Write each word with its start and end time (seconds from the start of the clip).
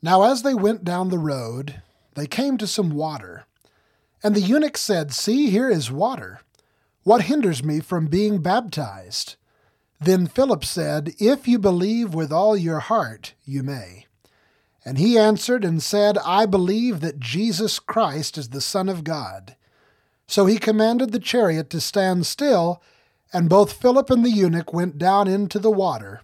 Now, 0.00 0.22
as 0.22 0.42
they 0.42 0.54
went 0.54 0.84
down 0.84 1.10
the 1.10 1.18
road, 1.18 1.82
they 2.14 2.26
came 2.26 2.56
to 2.58 2.66
some 2.66 2.90
water. 2.90 3.44
And 4.22 4.34
the 4.34 4.40
eunuch 4.40 4.76
said, 4.76 5.12
See, 5.12 5.50
here 5.50 5.68
is 5.68 5.90
water. 5.90 6.40
What 7.02 7.22
hinders 7.22 7.62
me 7.62 7.80
from 7.80 8.06
being 8.06 8.40
baptized? 8.40 9.36
Then 10.00 10.26
Philip 10.26 10.64
said, 10.64 11.14
If 11.18 11.48
you 11.48 11.58
believe 11.58 12.14
with 12.14 12.32
all 12.32 12.56
your 12.56 12.80
heart, 12.80 13.34
you 13.44 13.62
may. 13.62 14.06
And 14.84 14.96
he 14.98 15.18
answered 15.18 15.64
and 15.64 15.82
said, 15.82 16.16
I 16.18 16.46
believe 16.46 17.00
that 17.00 17.20
Jesus 17.20 17.78
Christ 17.78 18.38
is 18.38 18.50
the 18.50 18.60
Son 18.60 18.88
of 18.88 19.04
God. 19.04 19.56
So 20.26 20.46
he 20.46 20.58
commanded 20.58 21.12
the 21.12 21.18
chariot 21.18 21.68
to 21.70 21.80
stand 21.80 22.26
still, 22.26 22.82
and 23.32 23.48
both 23.48 23.72
Philip 23.72 24.10
and 24.10 24.24
the 24.24 24.30
eunuch 24.30 24.72
went 24.72 24.98
down 24.98 25.26
into 25.26 25.58
the 25.58 25.70
water, 25.70 26.22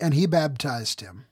and 0.00 0.14
he 0.14 0.26
baptized 0.26 1.00
him. 1.00 1.26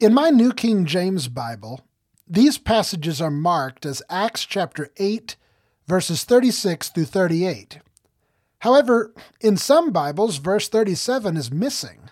In 0.00 0.14
my 0.14 0.30
New 0.30 0.52
King 0.52 0.86
James 0.86 1.28
Bible, 1.28 1.80
these 2.26 2.58
passages 2.58 3.20
are 3.20 3.30
marked 3.30 3.84
as 3.84 4.02
Acts 4.08 4.44
chapter 4.44 4.90
8, 4.96 5.36
verses 5.86 6.24
36 6.24 6.88
through 6.88 7.04
38. 7.04 7.78
However, 8.64 9.12
in 9.42 9.58
some 9.58 9.90
Bibles, 9.90 10.38
verse 10.38 10.70
37 10.70 11.36
is 11.36 11.52
missing. 11.52 12.08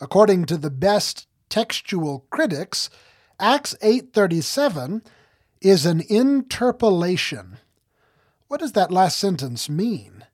According 0.00 0.46
to 0.46 0.56
the 0.56 0.70
best 0.70 1.26
textual 1.50 2.24
critics, 2.30 2.88
Acts 3.38 3.74
8:37 3.82 5.02
is 5.60 5.84
an 5.84 6.00
interpolation. 6.08 7.58
What 8.48 8.60
does 8.60 8.72
that 8.72 8.90
last 8.90 9.18
sentence 9.18 9.68
mean? 9.68 10.24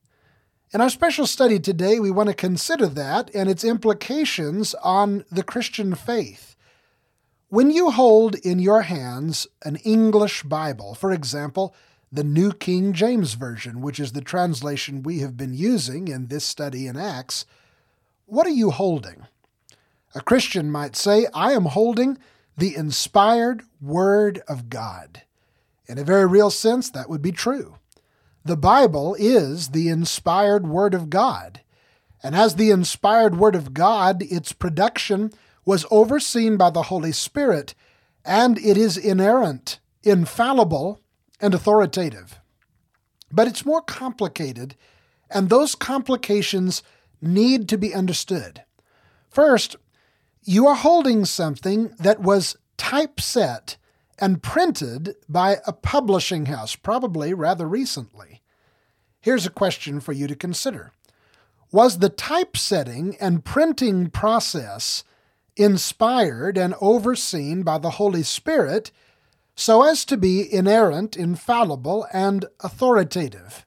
In 0.72 0.80
our 0.80 0.88
special 0.88 1.26
study 1.26 1.58
today, 1.58 1.98
we 1.98 2.12
want 2.12 2.28
to 2.28 2.34
consider 2.34 2.86
that 2.86 3.28
and 3.34 3.48
its 3.48 3.64
implications 3.64 4.74
on 4.84 5.24
the 5.32 5.42
Christian 5.42 5.96
faith. 5.96 6.54
When 7.48 7.72
you 7.72 7.90
hold 7.90 8.36
in 8.36 8.60
your 8.60 8.82
hands 8.82 9.48
an 9.64 9.74
English 9.82 10.44
Bible, 10.44 10.94
for 10.94 11.10
example, 11.10 11.74
the 12.12 12.24
New 12.24 12.52
King 12.52 12.92
James 12.92 13.34
Version, 13.34 13.80
which 13.80 14.00
is 14.00 14.12
the 14.12 14.20
translation 14.20 15.02
we 15.02 15.20
have 15.20 15.36
been 15.36 15.54
using 15.54 16.08
in 16.08 16.26
this 16.26 16.44
study 16.44 16.86
in 16.86 16.96
Acts, 16.96 17.46
what 18.26 18.46
are 18.46 18.50
you 18.50 18.70
holding? 18.70 19.26
A 20.14 20.20
Christian 20.20 20.70
might 20.70 20.96
say, 20.96 21.26
I 21.32 21.52
am 21.52 21.66
holding 21.66 22.18
the 22.56 22.74
inspired 22.74 23.62
Word 23.80 24.42
of 24.48 24.68
God. 24.68 25.22
In 25.86 25.98
a 25.98 26.04
very 26.04 26.26
real 26.26 26.50
sense, 26.50 26.90
that 26.90 27.08
would 27.08 27.22
be 27.22 27.32
true. 27.32 27.76
The 28.44 28.56
Bible 28.56 29.16
is 29.18 29.68
the 29.68 29.88
inspired 29.88 30.66
Word 30.66 30.94
of 30.94 31.10
God. 31.10 31.60
And 32.22 32.34
as 32.34 32.56
the 32.56 32.70
inspired 32.70 33.36
Word 33.36 33.54
of 33.54 33.72
God, 33.72 34.22
its 34.22 34.52
production 34.52 35.32
was 35.64 35.86
overseen 35.90 36.56
by 36.56 36.70
the 36.70 36.82
Holy 36.82 37.12
Spirit, 37.12 37.74
and 38.24 38.58
it 38.58 38.76
is 38.76 38.96
inerrant, 38.96 39.78
infallible, 40.02 40.99
and 41.40 41.54
authoritative. 41.54 42.40
But 43.32 43.46
it's 43.46 43.64
more 43.64 43.82
complicated, 43.82 44.76
and 45.30 45.48
those 45.48 45.74
complications 45.74 46.82
need 47.20 47.68
to 47.68 47.78
be 47.78 47.94
understood. 47.94 48.64
First, 49.28 49.76
you 50.42 50.66
are 50.66 50.74
holding 50.74 51.24
something 51.24 51.94
that 51.98 52.20
was 52.20 52.56
typeset 52.76 53.76
and 54.18 54.42
printed 54.42 55.14
by 55.28 55.58
a 55.66 55.72
publishing 55.72 56.46
house, 56.46 56.76
probably 56.76 57.32
rather 57.32 57.66
recently. 57.66 58.42
Here's 59.20 59.46
a 59.46 59.50
question 59.50 60.00
for 60.00 60.12
you 60.12 60.26
to 60.26 60.34
consider 60.34 60.92
Was 61.72 61.98
the 61.98 62.08
typesetting 62.08 63.16
and 63.20 63.44
printing 63.44 64.10
process 64.10 65.04
inspired 65.56 66.56
and 66.56 66.74
overseen 66.80 67.62
by 67.62 67.78
the 67.78 67.90
Holy 67.90 68.22
Spirit 68.22 68.90
so 69.60 69.82
as 69.82 70.06
to 70.06 70.16
be 70.16 70.50
inerrant, 70.50 71.18
infallible, 71.18 72.06
and 72.14 72.46
authoritative? 72.60 73.66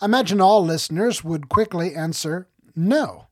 Imagine 0.00 0.40
all 0.40 0.64
listeners 0.64 1.22
would 1.22 1.50
quickly 1.50 1.94
answer 1.94 2.48
no. 2.74 3.26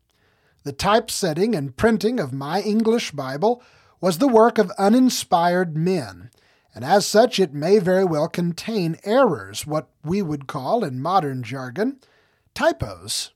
The 0.65 0.73
typesetting 0.73 1.55
and 1.55 1.75
printing 1.75 2.21
of 2.21 2.35
my 2.35 2.61
English 2.61 3.13
Bible 3.13 3.63
was 3.99 4.19
the 4.19 4.29
work 4.29 4.59
of 4.59 4.71
uninspired 4.73 5.75
men, 5.75 6.31
and 6.75 6.85
as 6.85 7.07
such 7.07 7.41
it 7.41 7.55
may 7.55 7.79
very 7.79 8.05
well 8.05 8.29
contain 8.29 8.99
errors, 9.05 9.67
what 9.67 9.89
we 10.05 10.21
would 10.21 10.47
call 10.47 10.85
in 10.85 11.01
modern 11.01 11.43
jargon 11.43 11.99
typos. 12.53 13.31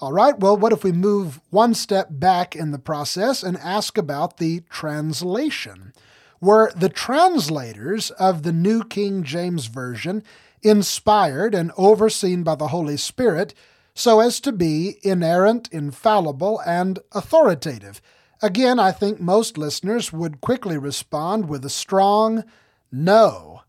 All 0.00 0.12
right, 0.12 0.38
well, 0.38 0.58
what 0.58 0.74
if 0.74 0.84
we 0.84 0.92
move 0.92 1.40
one 1.48 1.72
step 1.72 2.08
back 2.10 2.54
in 2.54 2.72
the 2.72 2.78
process 2.78 3.42
and 3.42 3.56
ask 3.56 3.96
about 3.96 4.36
the 4.36 4.60
translation? 4.68 5.94
Were 6.40 6.72
the 6.76 6.88
translators 6.88 8.10
of 8.12 8.42
the 8.42 8.52
New 8.52 8.84
King 8.84 9.22
James 9.22 9.66
Version 9.66 10.22
inspired 10.62 11.54
and 11.54 11.72
overseen 11.76 12.42
by 12.42 12.54
the 12.54 12.68
Holy 12.68 12.96
Spirit 12.96 13.54
so 13.94 14.20
as 14.20 14.40
to 14.40 14.52
be 14.52 14.98
inerrant, 15.02 15.68
infallible, 15.72 16.60
and 16.66 16.98
authoritative. 17.12 18.02
Again, 18.42 18.78
I 18.78 18.92
think 18.92 19.18
most 19.18 19.56
listeners 19.56 20.12
would 20.12 20.42
quickly 20.42 20.76
respond 20.76 21.48
with 21.48 21.64
a 21.64 21.70
strong 21.70 22.44
no. 22.92 23.62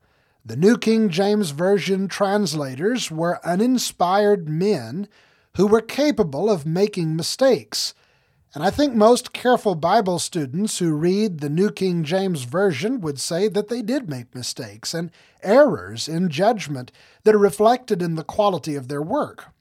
The 0.45 0.57
New 0.57 0.77
King 0.77 1.09
James 1.09 1.51
Version 1.51 2.07
translators 2.09 3.09
were 3.09 3.45
uninspired 3.45 4.49
men 4.49 5.07
who 5.55 5.67
were 5.67 5.81
capable 5.81 6.49
of 6.49 6.65
making 6.65 7.15
mistakes. 7.15 7.93
And 8.57 8.65
I 8.65 8.71
think 8.71 8.95
most 8.95 9.33
careful 9.33 9.75
Bible 9.75 10.17
students 10.17 10.79
who 10.79 10.95
read 10.95 11.41
the 11.41 11.47
New 11.47 11.69
King 11.69 12.03
James 12.03 12.41
Version 12.41 13.01
would 13.01 13.19
say 13.19 13.47
that 13.47 13.67
they 13.67 13.83
did 13.83 14.09
make 14.09 14.33
mistakes 14.33 14.95
and 14.95 15.11
errors 15.43 16.07
in 16.07 16.29
judgment 16.29 16.91
that 17.23 17.35
are 17.35 17.37
reflected 17.37 18.01
in 18.01 18.15
the 18.15 18.23
quality 18.23 18.73
of 18.73 18.87
their 18.87 19.03
work. 19.03 19.53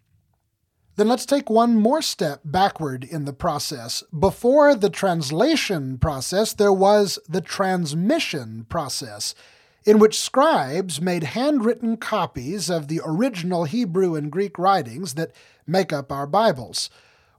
Then 0.96 1.08
let's 1.08 1.26
take 1.26 1.50
one 1.50 1.76
more 1.76 2.00
step 2.00 2.40
backward 2.42 3.04
in 3.04 3.26
the 3.26 3.34
process. 3.34 4.02
Before 4.18 4.74
the 4.74 4.88
translation 4.88 5.98
process, 5.98 6.54
there 6.54 6.72
was 6.72 7.18
the 7.28 7.42
transmission 7.42 8.64
process, 8.70 9.34
in 9.84 9.98
which 9.98 10.18
scribes 10.18 11.02
made 11.02 11.22
handwritten 11.22 11.98
copies 11.98 12.70
of 12.70 12.88
the 12.88 13.02
original 13.04 13.64
Hebrew 13.64 14.14
and 14.14 14.32
Greek 14.32 14.58
writings 14.58 15.16
that 15.16 15.32
make 15.66 15.92
up 15.92 16.10
our 16.10 16.26
Bibles. 16.26 16.88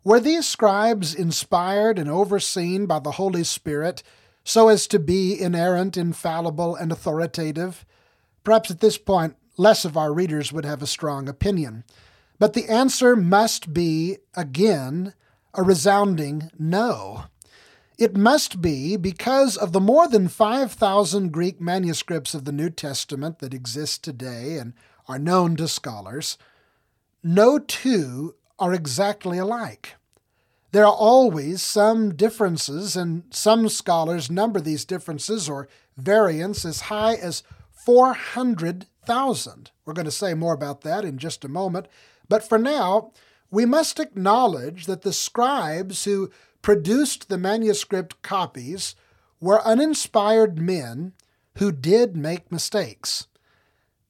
Were 0.03 0.19
these 0.19 0.47
scribes 0.47 1.13
inspired 1.13 1.99
and 1.99 2.09
overseen 2.09 2.85
by 2.85 2.99
the 2.99 3.11
Holy 3.11 3.43
Spirit 3.43 4.03
so 4.43 4.69
as 4.69 4.87
to 4.87 4.99
be 4.99 5.39
inerrant, 5.39 5.97
infallible, 5.97 6.75
and 6.75 6.91
authoritative? 6.91 7.85
Perhaps 8.43 8.71
at 8.71 8.79
this 8.79 8.97
point, 8.97 9.35
less 9.57 9.83
of 9.83 9.97
our 9.97 10.13
readers 10.13 10.53
would 10.53 10.65
have 10.65 10.81
a 10.81 10.87
strong 10.87 11.27
opinion. 11.27 11.83
But 12.39 12.53
the 12.53 12.69
answer 12.69 13.15
must 13.15 13.73
be, 13.73 14.17
again, 14.35 15.13
a 15.53 15.63
resounding 15.63 16.51
no. 16.57 17.25
It 17.97 18.15
must 18.15 18.61
be 18.61 18.95
because 18.95 19.57
of 19.57 19.73
the 19.73 19.81
more 19.81 20.07
than 20.07 20.27
5,000 20.27 21.31
Greek 21.31 21.59
manuscripts 21.59 22.35
of 22.35 22.45
the 22.45 22.51
New 22.51 22.69
Testament 22.69 23.39
that 23.39 23.55
exist 23.55 24.03
today 24.03 24.57
and 24.57 24.73
are 25.07 25.17
known 25.17 25.55
to 25.55 25.67
scholars. 25.67 26.37
No 27.23 27.57
two 27.57 28.35
are 28.59 28.73
exactly 28.73 29.37
alike. 29.37 29.95
There 30.71 30.85
are 30.85 30.93
always 30.93 31.61
some 31.61 32.15
differences, 32.15 32.95
and 32.95 33.23
some 33.29 33.69
scholars 33.69 34.29
number 34.29 34.59
these 34.59 34.85
differences 34.85 35.47
or 35.47 35.67
variants 35.95 36.65
as 36.65 36.81
high 36.81 37.15
as 37.15 37.43
400,000. 37.71 39.71
We're 39.85 39.93
going 39.93 40.05
to 40.05 40.11
say 40.11 40.33
more 40.33 40.53
about 40.53 40.81
that 40.81 41.05
in 41.05 41.17
just 41.17 41.45
a 41.45 41.49
moment. 41.49 41.87
But 42.27 42.47
for 42.47 42.57
now, 42.57 43.11
we 43.49 43.65
must 43.65 43.99
acknowledge 43.99 44.85
that 44.85 45.03
the 45.03 45.13
scribes 45.13 46.03
who 46.03 46.29
produced 46.61 47.29
the 47.29 47.37
manuscript 47.37 48.21
copies 48.21 48.95
were 49.39 49.65
uninspired 49.65 50.59
men 50.59 51.13
who 51.57 51.71
did 51.71 52.17
make 52.17 52.51
mistakes. 52.51 53.27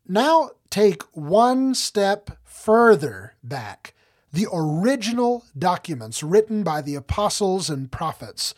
Now 0.08 0.52
take 0.70 1.04
one 1.14 1.76
step 1.76 2.32
further 2.44 3.36
back 3.44 3.94
the 4.32 4.48
original 4.52 5.46
documents 5.58 6.22
written 6.22 6.64
by 6.64 6.82
the 6.82 6.96
apostles 6.96 7.70
and 7.70 7.92
prophets, 7.92 8.54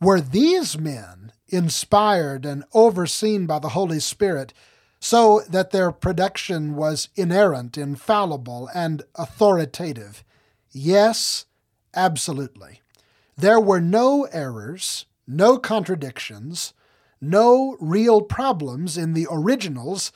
were 0.00 0.20
these 0.20 0.76
men 0.78 1.32
inspired 1.48 2.44
and 2.44 2.64
overseen 2.74 3.46
by 3.46 3.58
the 3.58 3.70
Holy 3.70 4.00
Spirit 4.00 4.52
so 4.98 5.42
that 5.48 5.70
their 5.70 5.92
production 5.92 6.74
was 6.74 7.08
inerrant, 7.16 7.78
infallible, 7.78 8.68
and 8.74 9.02
authoritative? 9.14 10.24
Yes, 10.72 11.46
absolutely. 11.94 12.82
there 13.36 13.60
were 13.60 13.80
no 13.80 14.24
errors, 14.32 15.06
no 15.26 15.58
contradictions, 15.58 16.72
no 17.20 17.76
real 17.80 18.20
problems 18.22 18.96
in 18.98 19.12
the 19.14 19.26
originals 19.30 20.12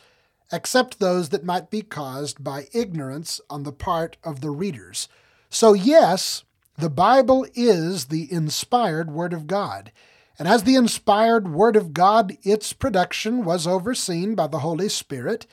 except 0.52 0.98
those 0.98 1.28
that 1.30 1.44
might 1.44 1.70
be 1.70 1.82
caused 1.82 2.42
by 2.42 2.68
ignorance 2.72 3.40
on 3.48 3.62
the 3.62 3.72
part 3.72 4.16
of 4.24 4.40
the 4.40 4.50
readers. 4.50 5.08
So, 5.48 5.72
yes, 5.72 6.44
the 6.76 6.90
Bible 6.90 7.46
is 7.54 8.06
the 8.06 8.32
inspired 8.32 9.10
Word 9.10 9.32
of 9.32 9.46
God. 9.46 9.92
And 10.38 10.48
as 10.48 10.62
the 10.62 10.76
inspired 10.76 11.52
Word 11.52 11.76
of 11.76 11.92
God, 11.92 12.36
its 12.42 12.72
production 12.72 13.44
was 13.44 13.66
overseen 13.66 14.34
by 14.34 14.46
the 14.46 14.60
Holy 14.60 14.88
Spirit, 14.88 15.46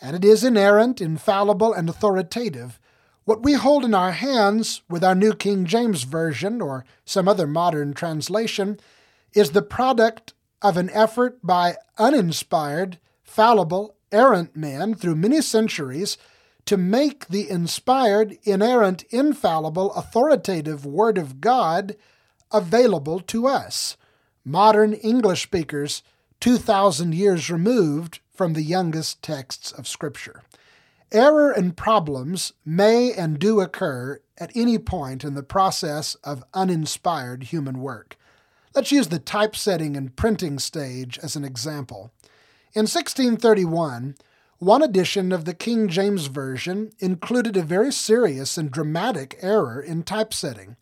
and 0.00 0.14
it 0.14 0.24
is 0.24 0.44
inerrant, 0.44 1.00
infallible, 1.00 1.72
and 1.72 1.88
authoritative. 1.88 2.78
What 3.24 3.42
we 3.42 3.54
hold 3.54 3.84
in 3.84 3.94
our 3.94 4.12
hands 4.12 4.82
with 4.88 5.02
our 5.02 5.14
New 5.14 5.34
King 5.34 5.66
James 5.66 6.04
Version 6.04 6.60
or 6.60 6.84
some 7.04 7.28
other 7.28 7.46
modern 7.46 7.92
translation 7.92 8.78
is 9.34 9.50
the 9.50 9.62
product 9.62 10.32
of 10.62 10.76
an 10.76 10.90
effort 10.90 11.38
by 11.42 11.76
uninspired, 11.98 12.98
fallible, 13.22 13.96
errant 14.12 14.56
men 14.56 14.94
through 14.94 15.16
many 15.16 15.40
centuries 15.40 16.18
to 16.66 16.76
make 16.76 17.28
the 17.28 17.48
inspired, 17.48 18.38
inerrant, 18.44 19.04
infallible, 19.10 19.92
authoritative 19.94 20.84
Word 20.84 21.18
of 21.18 21.40
God 21.40 21.96
available 22.52 23.20
to 23.20 23.46
us, 23.46 23.96
modern 24.44 24.92
English 24.92 25.42
speakers 25.42 26.02
2,000 26.40 27.14
years 27.14 27.50
removed 27.50 28.20
from 28.34 28.54
the 28.54 28.62
youngest 28.62 29.22
texts 29.22 29.72
of 29.72 29.86
Scripture. 29.86 30.42
Error 31.12 31.50
and 31.50 31.76
problems 31.76 32.52
may 32.64 33.12
and 33.12 33.38
do 33.38 33.60
occur 33.60 34.20
at 34.38 34.52
any 34.54 34.78
point 34.78 35.24
in 35.24 35.34
the 35.34 35.42
process 35.42 36.14
of 36.24 36.44
uninspired 36.54 37.44
human 37.44 37.80
work. 37.80 38.16
Let's 38.74 38.92
use 38.92 39.08
the 39.08 39.18
typesetting 39.18 39.96
and 39.96 40.14
printing 40.14 40.58
stage 40.58 41.18
as 41.20 41.34
an 41.34 41.44
example. 41.44 42.12
In 42.72 42.82
1631, 42.82 44.14
one 44.58 44.82
edition 44.82 45.32
of 45.32 45.44
the 45.44 45.54
King 45.54 45.88
James 45.88 46.26
Version 46.26 46.92
included 47.00 47.56
a 47.56 47.62
very 47.62 47.90
serious 47.90 48.56
and 48.56 48.70
dramatic 48.70 49.36
error 49.42 49.80
in 49.80 50.04
typesetting. 50.04 50.76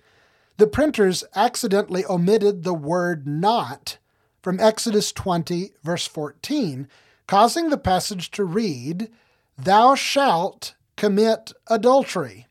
The 0.59 0.67
printers 0.67 1.25
accidentally 1.35 2.05
omitted 2.05 2.63
the 2.63 2.75
word 2.75 3.27
not 3.27 3.97
from 4.43 4.61
Exodus 4.61 5.13
20, 5.13 5.73
verse 5.83 6.07
14, 6.07 6.89
causing 7.27 7.71
the 7.71 7.79
passage 7.79 8.31
to 8.33 8.45
read, 8.45 9.11
Thou 9.57 9.95
shalt 9.95 10.75
commit 10.97 11.55
adultery. 11.69 12.49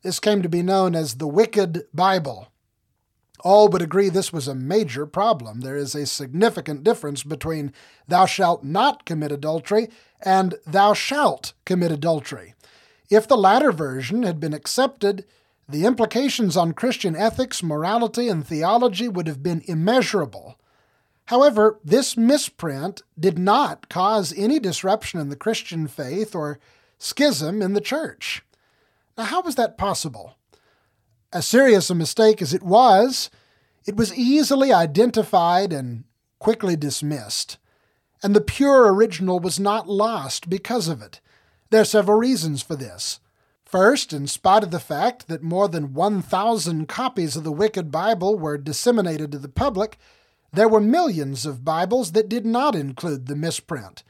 This 0.00 0.18
came 0.18 0.40
to 0.40 0.48
be 0.48 0.62
known 0.62 0.94
as 0.94 1.16
the 1.16 1.28
Wicked 1.28 1.82
Bible. 1.92 2.51
All 3.42 3.68
would 3.68 3.82
agree 3.82 4.08
this 4.08 4.32
was 4.32 4.46
a 4.46 4.54
major 4.54 5.04
problem. 5.04 5.60
There 5.60 5.76
is 5.76 5.94
a 5.94 6.06
significant 6.06 6.84
difference 6.84 7.24
between 7.24 7.72
thou 8.06 8.24
shalt 8.24 8.62
not 8.62 9.04
commit 9.04 9.32
adultery 9.32 9.88
and 10.24 10.54
thou 10.66 10.94
shalt 10.94 11.52
commit 11.64 11.90
adultery. 11.90 12.54
If 13.10 13.26
the 13.26 13.36
latter 13.36 13.72
version 13.72 14.22
had 14.22 14.38
been 14.38 14.54
accepted, 14.54 15.26
the 15.68 15.84
implications 15.84 16.56
on 16.56 16.72
Christian 16.72 17.16
ethics, 17.16 17.62
morality, 17.62 18.28
and 18.28 18.46
theology 18.46 19.08
would 19.08 19.26
have 19.26 19.42
been 19.42 19.62
immeasurable. 19.66 20.58
However, 21.26 21.78
this 21.84 22.16
misprint 22.16 23.02
did 23.18 23.38
not 23.38 23.88
cause 23.88 24.32
any 24.36 24.58
disruption 24.58 25.18
in 25.20 25.28
the 25.28 25.36
Christian 25.36 25.88
faith 25.88 26.34
or 26.34 26.58
schism 26.98 27.62
in 27.62 27.74
the 27.74 27.80
church. 27.80 28.44
Now, 29.16 29.24
how 29.24 29.42
was 29.42 29.56
that 29.56 29.78
possible? 29.78 30.36
As 31.32 31.46
serious 31.46 31.88
a 31.88 31.94
mistake 31.94 32.42
as 32.42 32.52
it 32.52 32.62
was, 32.62 33.30
it 33.86 33.96
was 33.96 34.14
easily 34.14 34.72
identified 34.72 35.72
and 35.72 36.04
quickly 36.38 36.76
dismissed. 36.76 37.56
And 38.22 38.36
the 38.36 38.40
pure 38.40 38.92
original 38.92 39.40
was 39.40 39.58
not 39.58 39.88
lost 39.88 40.50
because 40.50 40.88
of 40.88 41.00
it. 41.00 41.20
There 41.70 41.80
are 41.80 41.86
several 41.86 42.18
reasons 42.18 42.62
for 42.62 42.76
this. 42.76 43.18
First, 43.64 44.12
in 44.12 44.26
spite 44.26 44.62
of 44.62 44.70
the 44.70 44.78
fact 44.78 45.28
that 45.28 45.42
more 45.42 45.68
than 45.68 45.94
1,000 45.94 46.86
copies 46.86 47.34
of 47.34 47.44
the 47.44 47.50
Wicked 47.50 47.90
Bible 47.90 48.38
were 48.38 48.58
disseminated 48.58 49.32
to 49.32 49.38
the 49.38 49.48
public, 49.48 49.96
there 50.52 50.68
were 50.68 50.80
millions 50.80 51.46
of 51.46 51.64
Bibles 51.64 52.12
that 52.12 52.28
did 52.28 52.44
not 52.44 52.74
include 52.74 53.26
the 53.26 53.34
misprint. 53.34 54.04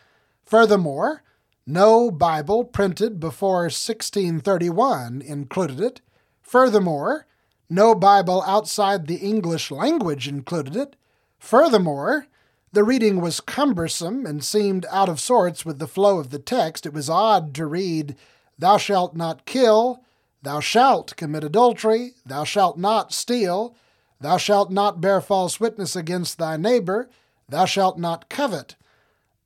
Furthermore, 0.45 1.23
no 1.65 2.11
Bible 2.11 2.65
printed 2.65 3.21
before 3.21 3.63
1631 3.63 5.23
included 5.23 5.79
it, 5.79 6.01
Furthermore, 6.43 7.27
no 7.71 7.95
Bible 7.95 8.43
outside 8.47 9.07
the 9.07 9.17
English 9.17 9.71
language 9.71 10.29
included 10.29 10.77
it. 10.77 10.97
Furthermore, 11.39 12.27
the 12.73 12.85
reading 12.85 13.21
was 13.21 13.41
cumbersome 13.41 14.27
and 14.27 14.45
seemed 14.45 14.87
out 14.91 15.09
of 15.09 15.21
sorts 15.21 15.65
with 15.65 15.79
the 15.79 15.87
flow 15.87 16.19
of 16.19 16.31
the 16.31 16.39
text. 16.39 16.87
It 16.87 16.93
was 16.93 17.09
odd 17.09 17.55
to 17.55 17.67
read, 17.67 18.17
Thou 18.59 18.77
shalt 18.77 19.17
not 19.17 19.47
kill, 19.47 20.05
Thou 20.43 20.61
shalt 20.61 21.17
commit 21.17 21.45
adultery, 21.45 22.15
Thou 22.27 22.45
shalt 22.45 22.79
not 22.79 23.13
steal, 23.13 23.77
Thou 24.21 24.37
shalt 24.37 24.71
not 24.71 25.01
bear 25.01 25.21
false 25.21 25.59
witness 25.61 25.97
against 25.97 26.39
thy 26.39 26.57
neighbor, 26.57 27.09
Thou 27.49 27.65
shalt 27.65 27.99
not 27.99 28.29
covet. 28.29 28.77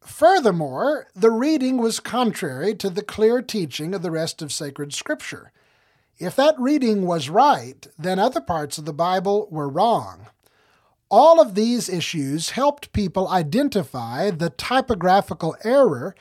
Furthermore, 0.00 1.08
the 1.16 1.30
reading 1.30 1.78
was 1.78 1.98
contrary 1.98 2.74
to 2.76 2.88
the 2.88 3.02
clear 3.02 3.42
teaching 3.42 3.94
of 3.94 4.02
the 4.02 4.10
rest 4.10 4.40
of 4.40 4.52
sacred 4.52 4.94
Scripture. 4.94 5.52
If 6.18 6.34
that 6.36 6.58
reading 6.58 7.06
was 7.06 7.28
right, 7.28 7.86
then 7.98 8.18
other 8.18 8.40
parts 8.40 8.78
of 8.78 8.86
the 8.86 8.94
Bible 8.94 9.48
were 9.50 9.68
wrong. 9.68 10.28
All 11.10 11.40
of 11.40 11.54
these 11.54 11.88
issues 11.88 12.50
helped 12.50 12.92
people 12.92 13.28
identify 13.28 14.30
the 14.30 14.50
typographical 14.50 15.56
error 15.62 16.14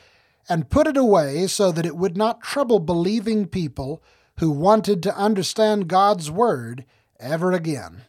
and 0.49 0.69
put 0.69 0.85
it 0.85 0.97
away 0.97 1.47
so 1.47 1.71
that 1.71 1.85
it 1.85 1.95
would 1.95 2.17
not 2.17 2.41
trouble 2.41 2.79
believing 2.79 3.47
people 3.47 4.03
who 4.39 4.51
wanted 4.51 5.01
to 5.03 5.17
understand 5.17 5.87
God's 5.87 6.29
Word 6.29 6.85
ever 7.19 7.53
again. 7.53 8.01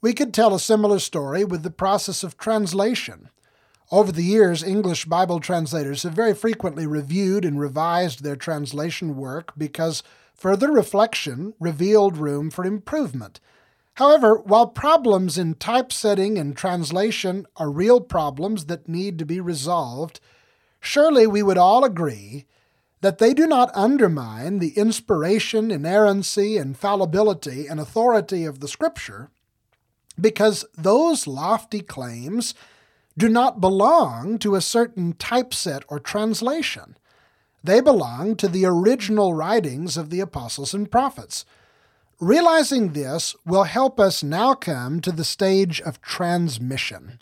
We 0.00 0.14
could 0.14 0.32
tell 0.32 0.54
a 0.54 0.58
similar 0.58 0.98
story 0.98 1.44
with 1.44 1.62
the 1.62 1.70
process 1.70 2.24
of 2.24 2.38
translation. 2.38 3.28
Over 3.92 4.10
the 4.10 4.24
years, 4.24 4.62
English 4.62 5.04
Bible 5.04 5.38
translators 5.38 6.02
have 6.02 6.14
very 6.14 6.34
frequently 6.34 6.86
reviewed 6.86 7.44
and 7.44 7.60
revised 7.60 8.22
their 8.24 8.34
translation 8.34 9.16
work 9.16 9.52
because 9.56 10.02
Further 10.42 10.72
reflection 10.72 11.54
revealed 11.60 12.16
room 12.16 12.50
for 12.50 12.64
improvement. 12.64 13.38
However, 13.94 14.40
while 14.40 14.66
problems 14.66 15.38
in 15.38 15.54
typesetting 15.54 16.36
and 16.36 16.56
translation 16.56 17.46
are 17.58 17.70
real 17.70 18.00
problems 18.00 18.64
that 18.64 18.88
need 18.88 19.20
to 19.20 19.24
be 19.24 19.38
resolved, 19.38 20.18
surely 20.80 21.28
we 21.28 21.44
would 21.44 21.58
all 21.58 21.84
agree 21.84 22.46
that 23.02 23.18
they 23.18 23.32
do 23.32 23.46
not 23.46 23.70
undermine 23.72 24.58
the 24.58 24.70
inspiration, 24.70 25.70
inerrancy, 25.70 26.56
infallibility, 26.56 27.68
and 27.68 27.78
authority 27.78 28.44
of 28.44 28.58
the 28.58 28.66
Scripture, 28.66 29.30
because 30.20 30.64
those 30.76 31.28
lofty 31.28 31.82
claims 31.82 32.52
do 33.16 33.28
not 33.28 33.60
belong 33.60 34.40
to 34.40 34.56
a 34.56 34.60
certain 34.60 35.12
typeset 35.12 35.84
or 35.86 36.00
translation. 36.00 36.96
They 37.64 37.80
belong 37.80 38.36
to 38.36 38.48
the 38.48 38.64
original 38.64 39.34
writings 39.34 39.96
of 39.96 40.10
the 40.10 40.20
apostles 40.20 40.74
and 40.74 40.90
prophets. 40.90 41.44
Realizing 42.18 42.92
this 42.92 43.34
will 43.44 43.64
help 43.64 43.98
us 43.98 44.22
now 44.22 44.54
come 44.54 45.00
to 45.00 45.12
the 45.12 45.24
stage 45.24 45.80
of 45.80 46.00
transmission. 46.00 47.18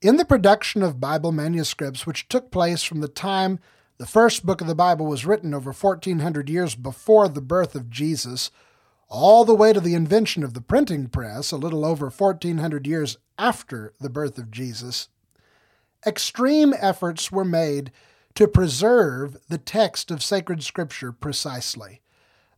In 0.00 0.16
the 0.16 0.24
production 0.24 0.82
of 0.82 1.00
Bible 1.00 1.32
manuscripts, 1.32 2.06
which 2.06 2.28
took 2.28 2.50
place 2.50 2.82
from 2.82 3.00
the 3.00 3.08
time 3.08 3.58
the 3.98 4.06
first 4.06 4.46
book 4.46 4.60
of 4.60 4.68
the 4.68 4.74
Bible 4.74 5.06
was 5.06 5.26
written 5.26 5.52
over 5.52 5.72
1400 5.72 6.48
years 6.48 6.76
before 6.76 7.28
the 7.28 7.40
birth 7.40 7.74
of 7.74 7.90
Jesus, 7.90 8.52
all 9.08 9.44
the 9.44 9.54
way 9.54 9.72
to 9.72 9.80
the 9.80 9.94
invention 9.94 10.44
of 10.44 10.54
the 10.54 10.60
printing 10.60 11.08
press, 11.08 11.50
a 11.50 11.56
little 11.56 11.84
over 11.84 12.08
1400 12.08 12.86
years 12.86 13.18
after 13.38 13.92
the 13.98 14.08
birth 14.08 14.38
of 14.38 14.50
Jesus, 14.52 15.08
extreme 16.06 16.74
efforts 16.78 17.32
were 17.32 17.44
made 17.44 17.90
to 18.34 18.46
preserve 18.46 19.36
the 19.48 19.58
text 19.58 20.10
of 20.10 20.22
sacred 20.22 20.62
scripture 20.62 21.12
precisely. 21.12 22.00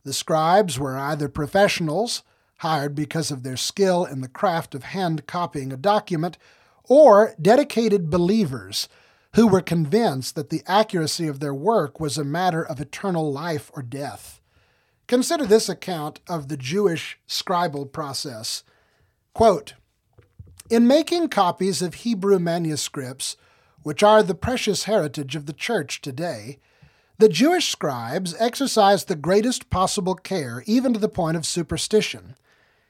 The 0.03 0.13
scribes 0.13 0.79
were 0.79 0.97
either 0.97 1.29
professionals, 1.29 2.23
hired 2.57 2.95
because 2.95 3.31
of 3.31 3.43
their 3.43 3.57
skill 3.57 4.05
in 4.05 4.21
the 4.21 4.27
craft 4.27 4.75
of 4.75 4.83
hand 4.83 5.25
copying 5.27 5.71
a 5.71 5.77
document, 5.77 6.37
or 6.83 7.35
dedicated 7.41 8.09
believers 8.09 8.87
who 9.35 9.47
were 9.47 9.61
convinced 9.61 10.35
that 10.35 10.49
the 10.49 10.61
accuracy 10.67 11.27
of 11.27 11.39
their 11.39 11.53
work 11.53 11.99
was 11.99 12.17
a 12.17 12.23
matter 12.23 12.63
of 12.65 12.81
eternal 12.81 13.31
life 13.31 13.71
or 13.73 13.81
death. 13.81 14.41
Consider 15.07 15.45
this 15.45 15.69
account 15.69 16.19
of 16.27 16.47
the 16.47 16.57
Jewish 16.57 17.19
scribal 17.27 17.91
process. 17.91 18.63
Quote, 19.33 19.73
in 20.69 20.87
making 20.87 21.27
copies 21.27 21.81
of 21.81 21.95
Hebrew 21.95 22.39
manuscripts, 22.39 23.35
which 23.83 24.03
are 24.03 24.23
the 24.23 24.35
precious 24.35 24.83
heritage 24.83 25.35
of 25.35 25.45
the 25.45 25.53
Church 25.53 26.01
today, 26.01 26.59
the 27.17 27.29
Jewish 27.29 27.71
scribes 27.71 28.35
exercised 28.39 29.07
the 29.07 29.15
greatest 29.15 29.69
possible 29.69 30.15
care, 30.15 30.63
even 30.65 30.93
to 30.93 30.99
the 30.99 31.09
point 31.09 31.37
of 31.37 31.45
superstition. 31.45 32.35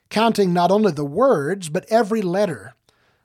counting 0.10 0.54
not 0.54 0.70
only 0.70 0.92
the 0.92 1.06
words, 1.06 1.70
but 1.70 1.86
every 1.90 2.22
letter, 2.22 2.76